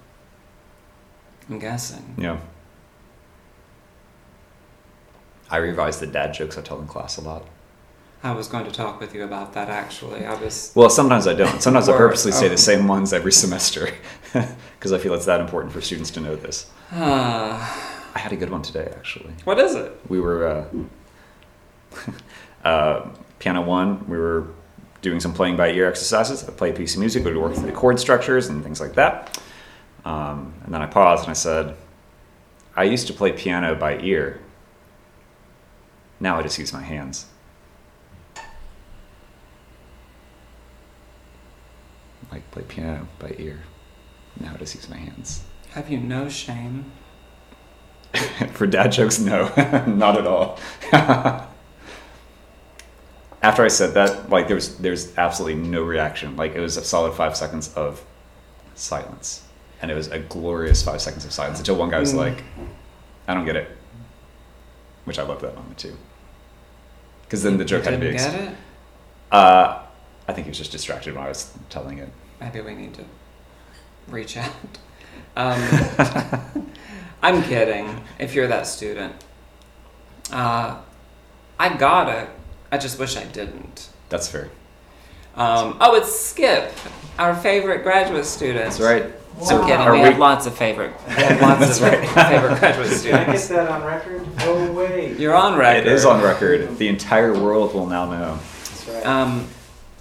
I'm 1.50 1.58
guessing. 1.58 2.14
Yeah. 2.16 2.38
I 5.50 5.56
revise 5.58 6.00
the 6.00 6.06
dad 6.06 6.32
jokes 6.32 6.56
I 6.56 6.62
tell 6.62 6.80
in 6.80 6.86
class 6.86 7.18
a 7.18 7.20
lot. 7.20 7.46
I 8.24 8.30
was 8.32 8.46
going 8.46 8.64
to 8.66 8.70
talk 8.70 9.00
with 9.00 9.14
you 9.14 9.24
about 9.24 9.52
that 9.54 9.68
actually. 9.68 10.24
I 10.24 10.34
was. 10.34 10.72
Well, 10.76 10.88
sometimes 10.88 11.26
I 11.26 11.34
don't. 11.34 11.60
Sometimes 11.60 11.88
I 11.88 11.96
purposely 11.96 12.30
say 12.30 12.46
oh. 12.46 12.50
the 12.50 12.56
same 12.56 12.86
ones 12.86 13.12
every 13.12 13.32
semester 13.32 13.88
because 14.32 14.92
I 14.92 14.98
feel 14.98 15.12
it's 15.14 15.26
that 15.26 15.40
important 15.40 15.72
for 15.72 15.80
students 15.80 16.10
to 16.12 16.20
know 16.20 16.36
this. 16.36 16.70
Uh, 16.92 17.58
I 18.14 18.18
had 18.18 18.32
a 18.32 18.36
good 18.36 18.50
one 18.50 18.62
today, 18.62 18.92
actually. 18.96 19.32
what 19.44 19.58
is 19.58 19.74
it? 19.74 19.98
We 20.08 20.20
were 20.20 20.46
uh, 20.46 22.08
uh, 22.64 23.08
piano 23.40 23.62
one. 23.62 24.08
We 24.08 24.16
were 24.16 24.46
doing 25.00 25.18
some 25.18 25.34
playing 25.34 25.56
by 25.56 25.72
ear 25.72 25.88
exercises. 25.88 26.48
I 26.48 26.52
play 26.52 26.70
a 26.70 26.74
piece 26.74 26.94
of 26.94 27.00
music. 27.00 27.24
We 27.24 27.32
would 27.32 27.42
work 27.42 27.54
through 27.54 27.66
the 27.66 27.72
chord 27.72 27.98
structures 27.98 28.48
and 28.48 28.62
things 28.62 28.80
like 28.80 28.94
that. 28.94 29.42
Um, 30.04 30.54
and 30.64 30.72
then 30.72 30.80
I 30.80 30.86
paused 30.86 31.24
and 31.24 31.30
I 31.30 31.34
said, 31.34 31.76
"I 32.76 32.84
used 32.84 33.08
to 33.08 33.12
play 33.12 33.32
piano 33.32 33.74
by 33.74 33.98
ear. 33.98 34.40
Now 36.20 36.38
I 36.38 36.42
just 36.42 36.56
use 36.56 36.72
my 36.72 36.82
hands." 36.82 37.26
Like 42.32 42.50
play 42.50 42.62
piano 42.62 43.06
by 43.18 43.34
ear. 43.38 43.60
Now 44.40 44.52
I 44.54 44.56
just 44.56 44.74
use 44.74 44.88
my 44.88 44.96
hands. 44.96 45.42
Have 45.72 45.90
you 45.90 45.98
no 45.98 46.28
shame? 46.30 46.90
For 48.54 48.66
dad 48.66 48.88
jokes, 48.92 49.18
no, 49.18 49.48
not 49.86 50.16
at 50.18 50.26
all. 50.26 50.58
After 53.42 53.64
I 53.64 53.68
said 53.68 53.94
that, 53.94 54.30
like 54.30 54.46
there 54.46 54.54
was 54.54 54.78
there's 54.78 55.16
absolutely 55.18 55.60
no 55.68 55.82
reaction. 55.82 56.36
Like 56.36 56.54
it 56.54 56.60
was 56.60 56.76
a 56.76 56.84
solid 56.84 57.12
five 57.14 57.36
seconds 57.36 57.74
of 57.74 58.02
silence, 58.76 59.44
and 59.82 59.90
it 59.90 59.94
was 59.94 60.06
a 60.08 60.18
glorious 60.20 60.82
five 60.82 61.00
seconds 61.02 61.24
of 61.24 61.32
silence 61.32 61.58
until 61.58 61.74
one 61.76 61.90
guy 61.90 61.98
was 61.98 62.14
Mm. 62.14 62.18
like, 62.18 62.42
"I 63.26 63.34
don't 63.34 63.44
get 63.44 63.56
it," 63.56 63.76
which 65.04 65.18
I 65.18 65.22
loved 65.24 65.42
that 65.42 65.54
moment 65.56 65.76
too. 65.76 65.96
Because 67.24 67.42
then 67.42 67.56
the 67.58 67.64
joke 67.64 67.84
had 67.84 67.90
to 67.90 67.98
be. 67.98 68.08
ex- 68.10 68.24
get 68.26 68.34
it. 68.40 68.54
Uh, 69.32 69.82
I 70.28 70.32
think 70.32 70.46
he 70.46 70.50
was 70.50 70.58
just 70.58 70.70
distracted 70.72 71.14
when 71.14 71.24
I 71.24 71.28
was 71.28 71.52
telling 71.68 71.98
it. 71.98 72.10
Maybe 72.42 72.60
we 72.60 72.74
need 72.74 72.94
to 72.94 73.04
reach 74.08 74.36
out. 74.36 74.50
Um, 75.36 75.62
I'm 77.22 77.42
kidding. 77.44 78.02
If 78.18 78.34
you're 78.34 78.48
that 78.48 78.66
student, 78.66 79.14
uh, 80.32 80.80
I 81.58 81.76
got 81.76 82.08
it. 82.08 82.28
I 82.70 82.78
just 82.78 82.98
wish 82.98 83.16
I 83.16 83.24
didn't. 83.24 83.90
That's 84.08 84.28
fair. 84.28 84.48
Um, 85.34 85.76
oh, 85.80 85.94
it's 85.94 86.14
Skip, 86.18 86.72
our 87.18 87.34
favorite 87.34 87.82
graduate 87.84 88.26
student. 88.26 88.64
That's 88.64 88.80
right. 88.80 89.04
I'm 89.38 89.44
So 89.46 89.60
kidding. 89.64 89.76
are 89.76 89.92
We 89.92 90.00
we- 90.00 90.04
have 90.04 90.18
lots 90.18 90.44
of 90.46 90.54
favorite, 90.54 90.92
we 91.08 91.14
have 91.14 91.40
lots 91.40 91.60
That's 91.60 91.76
of 91.80 91.84
right. 91.84 92.28
favorite 92.30 92.58
graduate 92.58 93.02
Can 93.02 93.14
I 93.30 93.32
get 93.32 93.48
that 93.48 93.68
on 93.68 93.82
record? 93.84 94.26
Oh 94.40 94.72
wait. 94.72 95.18
You're 95.18 95.34
on 95.34 95.56
record. 95.58 95.86
It 95.86 95.92
is 95.92 96.04
on 96.04 96.22
record. 96.22 96.76
The 96.76 96.88
entire 96.88 97.32
world 97.32 97.72
will 97.72 97.86
now 97.86 98.10
know. 98.10 98.34
That's 98.36 98.88
right. 98.88 99.06
Um, 99.06 99.48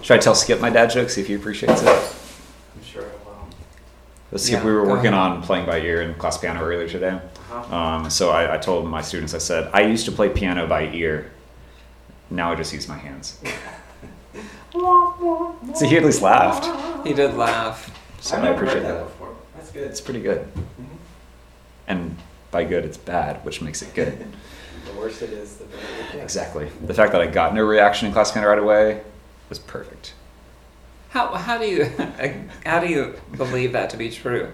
Should 0.01 0.15
I 0.15 0.17
tell 0.17 0.35
Skip 0.35 0.59
my 0.59 0.69
dad 0.69 0.89
joke? 0.89 1.09
See 1.09 1.21
if 1.21 1.27
he 1.27 1.35
appreciates 1.35 1.81
it. 1.81 1.87
I'm 1.87 2.83
sure 2.83 3.03
it 3.03 3.19
will. 3.25 3.47
Let's 4.31 4.45
Skip, 4.45 4.59
Yeah, 4.59 4.65
we 4.65 4.71
were 4.71 4.85
working 4.87 5.13
ahead. 5.13 5.31
on 5.31 5.41
playing 5.41 5.65
by 5.65 5.79
ear 5.81 6.01
in 6.01 6.13
class 6.15 6.37
piano 6.37 6.61
earlier 6.63 6.87
today. 6.87 7.19
Uh-huh. 7.51 7.75
Um, 7.75 8.09
so 8.09 8.29
I, 8.29 8.55
I 8.55 8.57
told 8.57 8.87
my 8.87 9.01
students, 9.01 9.33
I 9.33 9.39
said, 9.39 9.69
I 9.73 9.81
used 9.81 10.05
to 10.05 10.11
play 10.11 10.29
piano 10.29 10.65
by 10.67 10.87
ear. 10.93 11.31
Now 12.29 12.51
I 12.53 12.55
just 12.55 12.71
use 12.73 12.87
my 12.87 12.97
hands. 12.97 13.39
So 14.73 15.85
he 15.85 15.97
at 15.97 16.05
least 16.05 16.21
laughed. 16.21 17.05
he 17.05 17.13
did 17.13 17.33
laugh. 17.35 17.91
So 18.21 18.37
I've 18.37 18.43
I 18.45 18.47
appreciate 18.49 18.83
heard 18.83 18.95
that. 18.99 19.03
before. 19.03 19.35
That's 19.55 19.69
good. 19.69 19.83
It's 19.83 19.99
pretty 19.99 20.21
good. 20.21 20.47
Mhm. 20.55 20.85
And 21.89 22.15
by 22.51 22.63
good, 22.63 22.85
it's 22.85 22.95
bad, 22.97 23.43
which 23.43 23.61
makes 23.61 23.81
it 23.81 23.93
good. 23.93 24.25
The 24.85 24.93
worse 24.97 25.21
it 25.21 25.31
is, 25.31 25.57
the 25.57 25.65
better 25.65 25.83
it 26.13 26.15
is. 26.15 26.23
Exactly. 26.23 26.69
The 26.85 26.93
fact 26.93 27.11
that 27.11 27.21
I 27.21 27.27
got 27.27 27.53
no 27.53 27.63
reaction 27.63 28.07
in 28.07 28.13
class 28.13 28.31
piano 28.31 28.47
right 28.47 28.57
away 28.57 29.01
was 29.49 29.59
perfect. 29.59 30.13
How, 31.11 31.33
how 31.35 31.57
do 31.57 31.65
you 31.65 31.85
how 32.65 32.79
do 32.79 32.87
you 32.87 33.15
believe 33.37 33.73
that 33.73 33.89
to 33.91 33.97
be 33.97 34.09
true? 34.09 34.51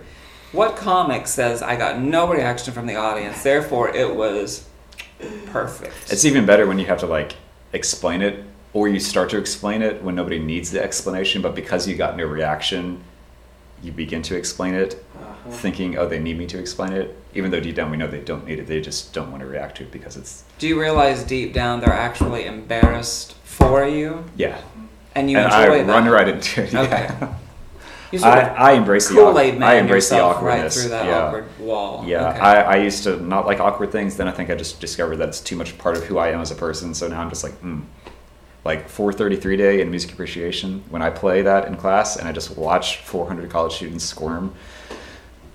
What 0.52 0.76
comic 0.76 1.28
says 1.28 1.62
I 1.62 1.76
got 1.76 2.00
no 2.00 2.28
reaction 2.32 2.74
from 2.74 2.88
the 2.88 2.96
audience, 2.96 3.44
therefore 3.44 3.90
it 3.96 4.16
was 4.16 4.68
perfect? 5.48 6.12
It's 6.12 6.26
even 6.26 6.46
better 6.46 6.66
when 6.66 6.80
you 6.80 6.86
have 6.88 7.00
to 7.00 7.06
like 7.08 7.36
explain 7.74 8.22
it, 8.22 8.44
or 8.74 8.88
you 8.88 9.00
start 9.00 9.30
to 9.32 9.38
explain 9.38 9.82
it 9.82 10.02
when 10.02 10.16
nobody 10.16 10.40
needs 10.40 10.72
the 10.72 10.82
explanation, 10.84 11.42
but 11.42 11.54
because 11.54 11.88
you 11.88 11.96
got 11.96 12.16
no 12.18 12.26
reaction, 12.26 13.04
you 13.84 13.92
begin 13.92 14.22
to 14.24 14.36
explain 14.36 14.74
it, 14.74 15.04
Uh-huh. 15.16 15.52
thinking, 15.52 15.98
oh, 15.98 16.08
they 16.08 16.20
need 16.20 16.38
me 16.38 16.48
to 16.48 16.58
explain 16.58 16.94
it, 16.94 17.16
even 17.36 17.52
though 17.52 17.60
deep 17.60 17.76
down 17.76 17.92
we 17.92 17.98
know 17.98 18.08
they 18.08 18.22
don't 18.22 18.48
need 18.48 18.58
it. 18.60 18.68
They 18.68 18.82
just 18.82 19.14
don't 19.14 19.30
want 19.32 19.42
to 19.42 19.48
react 19.48 19.78
to 19.78 19.84
it 19.84 19.92
because 19.92 20.16
it's 20.18 20.44
Do 20.60 20.68
you 20.68 20.80
realize 20.80 21.24
deep 21.24 21.54
down 21.54 21.82
they're 21.82 21.94
actually 21.94 22.46
embarrassed 22.46 23.34
for 23.44 23.86
you, 23.86 24.24
yeah. 24.38 24.62
And 25.18 25.32
you 25.32 25.38
and 25.38 25.46
enjoy 25.46 25.80
I 25.80 25.84
that? 25.84 25.88
run 25.88 26.08
right 26.08 26.28
into 26.28 26.64
it. 26.64 26.74
Okay. 26.76 27.08
Yeah. 27.10 27.34
You 28.10 28.20
sort 28.20 28.36
I, 28.36 28.42
of 28.44 28.58
I 28.58 28.72
embrace 28.72 29.10
the 29.10 29.16
awk- 29.16 29.34
Kool-Aid 29.34 29.60
man 29.60 29.70
I 29.70 29.74
embrace 29.74 30.08
the 30.08 30.16
yourself 30.16 30.36
right 30.42 30.60
awkwardness. 30.60 30.80
through 30.80 30.90
that 30.92 31.06
yeah. 31.08 31.24
awkward 31.26 31.60
wall. 31.60 32.06
Yeah, 32.08 32.30
Okay. 32.30 32.40
I, 32.40 32.62
I 32.62 32.76
used 32.78 33.04
to 33.04 33.18
not 33.22 33.46
like 33.46 33.60
awkward 33.60 33.92
things. 33.92 34.16
Then 34.16 34.30
I 34.30 34.32
think 34.32 34.50
I 34.50 34.56
just 34.56 34.80
discovered 34.80 35.18
that 35.18 35.28
it's 35.28 35.42
too 35.42 35.58
much 35.58 35.78
part 35.78 35.98
of 35.98 36.06
who 36.06 36.18
I 36.18 36.30
am 36.30 36.40
as 36.40 36.50
a 36.50 36.56
person. 36.56 36.94
So 36.94 37.10
now 37.10 37.20
I'm 37.20 37.28
just 37.28 37.44
like, 37.44 37.62
mm. 37.62 37.84
like 38.64 38.88
433 38.88 39.58
day 39.58 39.82
in 39.82 39.90
music 39.90 40.14
appreciation. 40.14 40.86
When 40.90 41.02
I 41.02 41.10
play 41.10 41.42
that 41.42 41.68
in 41.68 41.76
class 41.76 42.16
and 42.16 42.30
I 42.30 42.32
just 42.32 42.58
watch 42.58 43.00
400 43.00 43.50
college 43.50 43.74
students 43.74 44.06
squirm 44.06 44.54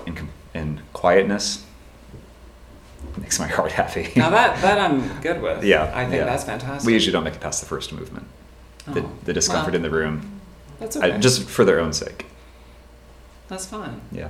in 0.05 0.29
in 0.53 0.83
quietness, 0.93 1.65
makes 3.17 3.39
my 3.41 3.47
heart 3.57 3.73
happy. 3.73 4.13
now 4.15 4.29
that 4.29 4.61
that 4.61 4.79
I'm 4.79 5.21
good 5.23 5.41
with. 5.41 5.65
Yeah, 5.65 5.91
I 5.95 6.05
think 6.05 6.17
yeah. 6.17 6.25
that's 6.25 6.45
fantastic. 6.45 6.87
we 6.87 6.93
usually 6.93 7.13
don't 7.15 7.25
make 7.25 7.37
it 7.37 7.41
past 7.41 7.63
the 7.63 7.67
first 7.67 7.95
movement. 7.95 8.27
The, 8.87 9.01
Oh, 9.03 9.13
the 9.25 9.33
discomfort 9.33 9.75
well, 9.75 9.77
in 9.77 9.83
the 9.83 9.91
room, 9.91 10.41
That's 10.81 10.97
I- 10.97 11.19
just 11.19 11.49
for 11.49 11.65
their 11.65 11.79
own 11.81 11.93
sake. 11.93 12.27
that's 13.49 13.67
fine. 13.67 14.01
Yeah. 14.11 14.29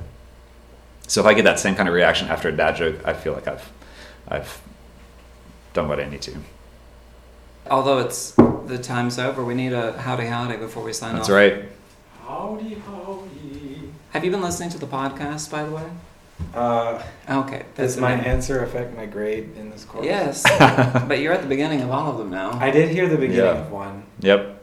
So 1.09 1.21
if 1.21 1.27
I 1.27 1.35
get 1.35 1.45
that 1.45 1.59
same 1.59 1.75
kind 1.75 1.89
of 1.89 1.95
reaction 1.95 2.29
after 2.29 2.49
a 2.49 2.53
dad 2.53 2.77
joke, 2.77 2.97
I 3.07 3.13
feel 3.15 3.33
like 3.33 3.47
I've 3.49 3.71
I've 4.29 4.61
done 5.75 5.89
what 5.89 5.99
I 6.01 6.09
need 6.09 6.23
to. 6.23 6.35
Although 7.71 7.99
it's 7.99 8.33
the 8.67 8.79
time's 8.83 9.19
over, 9.19 9.45
we 9.45 9.55
need 9.55 9.73
a 9.73 9.99
howdy 10.01 10.27
howdy 10.27 10.57
before 10.57 10.83
we 10.83 10.93
sign 10.93 11.15
That's 11.17 11.29
off. 11.29 11.35
That's 11.35 11.55
right. 11.63 11.69
Howdy, 12.27 12.75
howdy. 12.75 13.91
Have 14.11 14.25
you 14.25 14.31
been 14.31 14.43
listening 14.43 14.71
to 14.71 14.79
the 14.79 14.87
podcast, 14.87 15.51
by 15.51 15.63
the 15.65 15.71
way? 15.71 15.85
Uh, 16.55 17.03
Okay. 17.29 17.65
does 17.77 17.97
my 17.97 18.15
main- 18.17 18.25
answer 18.25 18.63
affect 18.63 18.97
my 18.97 19.07
grade 19.07 19.51
in 19.57 19.71
this 19.71 19.85
course? 19.85 20.05
Yes, 20.05 20.43
but 21.09 21.19
you're 21.21 21.33
at 21.33 21.43
the 21.43 21.49
beginning 21.49 21.81
of 21.83 21.91
all 21.91 22.11
of 22.11 22.19
them 22.19 22.31
now. 22.31 22.53
I 22.61 22.71
did 22.71 22.91
hear 22.91 23.09
the 23.09 23.17
beginning 23.17 23.45
Yeah. 23.55 23.61
of 23.63 23.71
one, 23.73 24.05
Yep. 24.21 24.59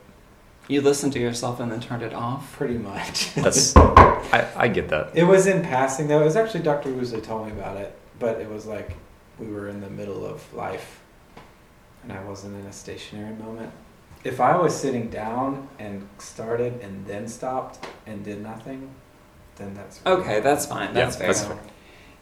You 0.68 0.82
listened 0.82 1.14
to 1.14 1.20
yourself 1.20 1.60
and 1.60 1.72
then 1.72 1.80
turned 1.80 2.04
it 2.04 2.14
off. 2.14 2.54
pretty 2.56 2.78
much. 2.78 3.34
That's 3.36 3.76
I, 3.76 4.48
I 4.56 4.68
get 4.68 4.90
that. 4.90 5.12
It 5.16 5.24
was 5.24 5.48
in 5.48 5.64
passing 5.64 6.08
though. 6.08 6.22
It 6.22 6.26
was 6.26 6.36
actually 6.36 6.62
Dr. 6.62 6.92
Wu's 6.92 7.10
that 7.12 7.24
told 7.24 7.48
me 7.48 7.52
about 7.54 7.76
it, 7.78 7.98
but 8.20 8.40
it 8.40 8.48
was 8.48 8.68
like 8.68 8.96
we 9.40 9.48
were 9.48 9.68
in 9.70 9.82
the 9.82 9.90
middle 9.90 10.24
of 10.28 10.44
life, 10.54 11.00
and 12.04 12.12
I 12.14 12.22
wasn't 12.24 12.56
in 12.60 12.68
a 12.68 12.74
stationary 12.74 13.34
moment. 13.36 13.72
If 14.24 14.40
I 14.40 14.58
was 14.58 14.76
sitting 14.76 15.10
down 15.10 15.68
and 15.80 16.08
started 16.20 16.82
and 16.84 17.04
then 17.08 17.28
stopped 17.28 17.84
and 18.06 18.24
did 18.24 18.44
nothing, 18.44 18.90
then 19.60 19.74
that's 19.76 20.00
Okay, 20.06 20.40
that's 20.40 20.66
fine. 20.66 20.94
That's 20.94 21.16
Yeah, 21.16 21.20
fair. 21.20 21.28
that's 21.28 21.44
fair. 21.46 21.58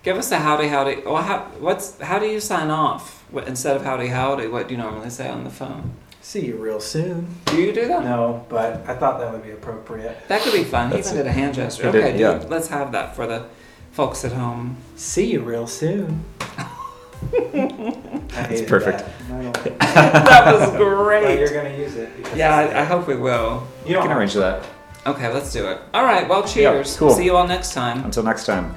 Give 0.03 0.17
us 0.17 0.31
a 0.31 0.37
howdy 0.39 0.67
howdy. 0.67 1.01
Well, 1.05 1.17
how, 1.23 1.39
what's 1.59 1.99
how 2.01 2.19
do 2.19 2.25
you 2.25 2.39
sign 2.39 2.69
off 2.69 3.23
what, 3.31 3.47
instead 3.47 3.75
of 3.75 3.83
howdy 3.83 4.07
howdy? 4.07 4.47
What 4.47 4.67
do 4.67 4.75
you 4.75 4.81
normally 4.81 5.09
say 5.09 5.29
on 5.29 5.43
the 5.43 5.49
phone? 5.49 5.91
See 6.21 6.45
you 6.45 6.57
real 6.57 6.79
soon. 6.79 7.35
Do 7.45 7.61
you 7.61 7.71
do 7.73 7.87
that? 7.87 8.03
No, 8.03 8.45
but 8.49 8.83
I 8.87 8.95
thought 8.95 9.19
that 9.19 9.31
would 9.31 9.43
be 9.43 9.51
appropriate. 9.51 10.27
That 10.27 10.41
could 10.41 10.53
be 10.53 10.63
fun. 10.65 10.89
He 10.91 10.97
That's 10.97 11.07
even 11.13 11.23
did 11.23 11.27
a 11.27 11.31
hand 11.31 11.55
gesture. 11.55 11.85
He 11.85 11.91
did, 11.91 12.03
Okay, 12.03 12.19
yeah. 12.19 12.39
dude, 12.39 12.49
let's 12.49 12.67
have 12.67 12.91
that 12.91 13.15
for 13.15 13.25
the 13.27 13.45
folks 13.91 14.25
at 14.25 14.33
home. 14.33 14.75
See 14.97 15.31
you 15.31 15.41
real 15.41 15.67
soon. 15.67 16.25
I 16.41 18.45
hated 18.49 18.67
perfect. 18.67 18.99
that. 18.99 19.81
I 19.81 20.09
that 20.11 20.53
was 20.59 20.69
But 20.71 21.39
you're 21.39 21.53
gonna 21.53 21.75
use 21.77 21.95
it. 21.95 22.09
Yeah, 22.35 22.55
I, 22.55 22.81
I 22.81 22.83
hope 22.83 23.07
we 23.07 23.15
will. 23.15 23.65
You 23.83 23.89
You 23.89 23.93
don't 23.93 24.03
can 24.03 24.09
have 24.11 24.19
arrange 24.19 24.33
that. 24.35 24.63
Okay, 25.07 25.31
let's 25.33 25.53
do 25.53 25.65
it. 25.67 25.79
All 25.93 26.03
right. 26.03 26.27
Well, 26.27 26.45
cheers. 26.45 26.97
cool. 26.97 27.11
See 27.11 27.23
you 27.23 27.37
all 27.37 27.47
next 27.47 27.73
time. 27.73 28.03
Until 28.03 28.23
next 28.23 28.45
time. 28.45 28.75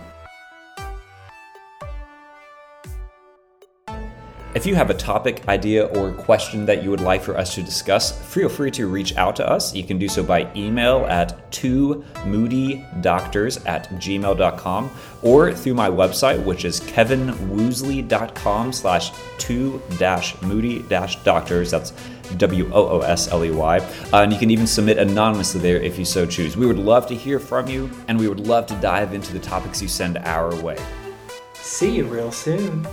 If 4.52 4.66
you 4.66 4.74
have 4.74 4.90
a 4.90 4.94
topic, 4.94 5.46
idea, 5.46 5.86
or 5.86 6.12
question 6.12 6.66
that 6.66 6.82
you 6.82 6.90
would 6.90 7.00
like 7.00 7.22
for 7.22 7.36
us 7.36 7.54
to 7.54 7.62
discuss, 7.62 8.10
feel 8.32 8.48
free 8.48 8.72
to 8.72 8.88
reach 8.88 9.16
out 9.16 9.36
to 9.36 9.48
us. 9.48 9.74
You 9.74 9.84
can 9.84 9.96
do 9.96 10.08
so 10.08 10.24
by 10.24 10.50
email 10.56 11.06
at 11.06 11.50
two 11.52 12.04
moodydoctors 12.24 13.64
at 13.66 13.88
gmail.com 13.90 14.90
or 15.22 15.52
through 15.52 15.74
my 15.74 15.88
website, 15.88 16.44
which 16.44 16.64
is 16.64 16.80
kevinwoosley.com 16.80 18.72
slash 18.72 19.12
two 19.38 19.80
dash 19.98 20.40
moody 20.42 20.82
dash 20.82 21.22
doctors. 21.22 21.70
That's 21.70 21.92
W 22.36 22.70
O 22.72 22.88
O 22.88 23.00
S 23.00 23.28
L 23.28 23.44
E 23.44 23.50
Y. 23.50 23.78
Uh, 23.78 24.22
and 24.22 24.32
you 24.32 24.38
can 24.38 24.50
even 24.50 24.66
submit 24.66 24.98
anonymously 24.98 25.60
there 25.60 25.76
if 25.76 25.98
you 25.98 26.04
so 26.04 26.26
choose. 26.26 26.56
We 26.56 26.66
would 26.66 26.78
love 26.78 27.06
to 27.08 27.14
hear 27.14 27.38
from 27.38 27.68
you, 27.68 27.90
and 28.08 28.18
we 28.18 28.28
would 28.28 28.40
love 28.40 28.66
to 28.66 28.74
dive 28.76 29.14
into 29.14 29.32
the 29.32 29.40
topics 29.40 29.80
you 29.82 29.88
send 29.88 30.18
our 30.18 30.54
way. 30.62 30.78
See 31.54 31.96
you 31.96 32.06
real 32.06 32.32
soon. 32.32 32.86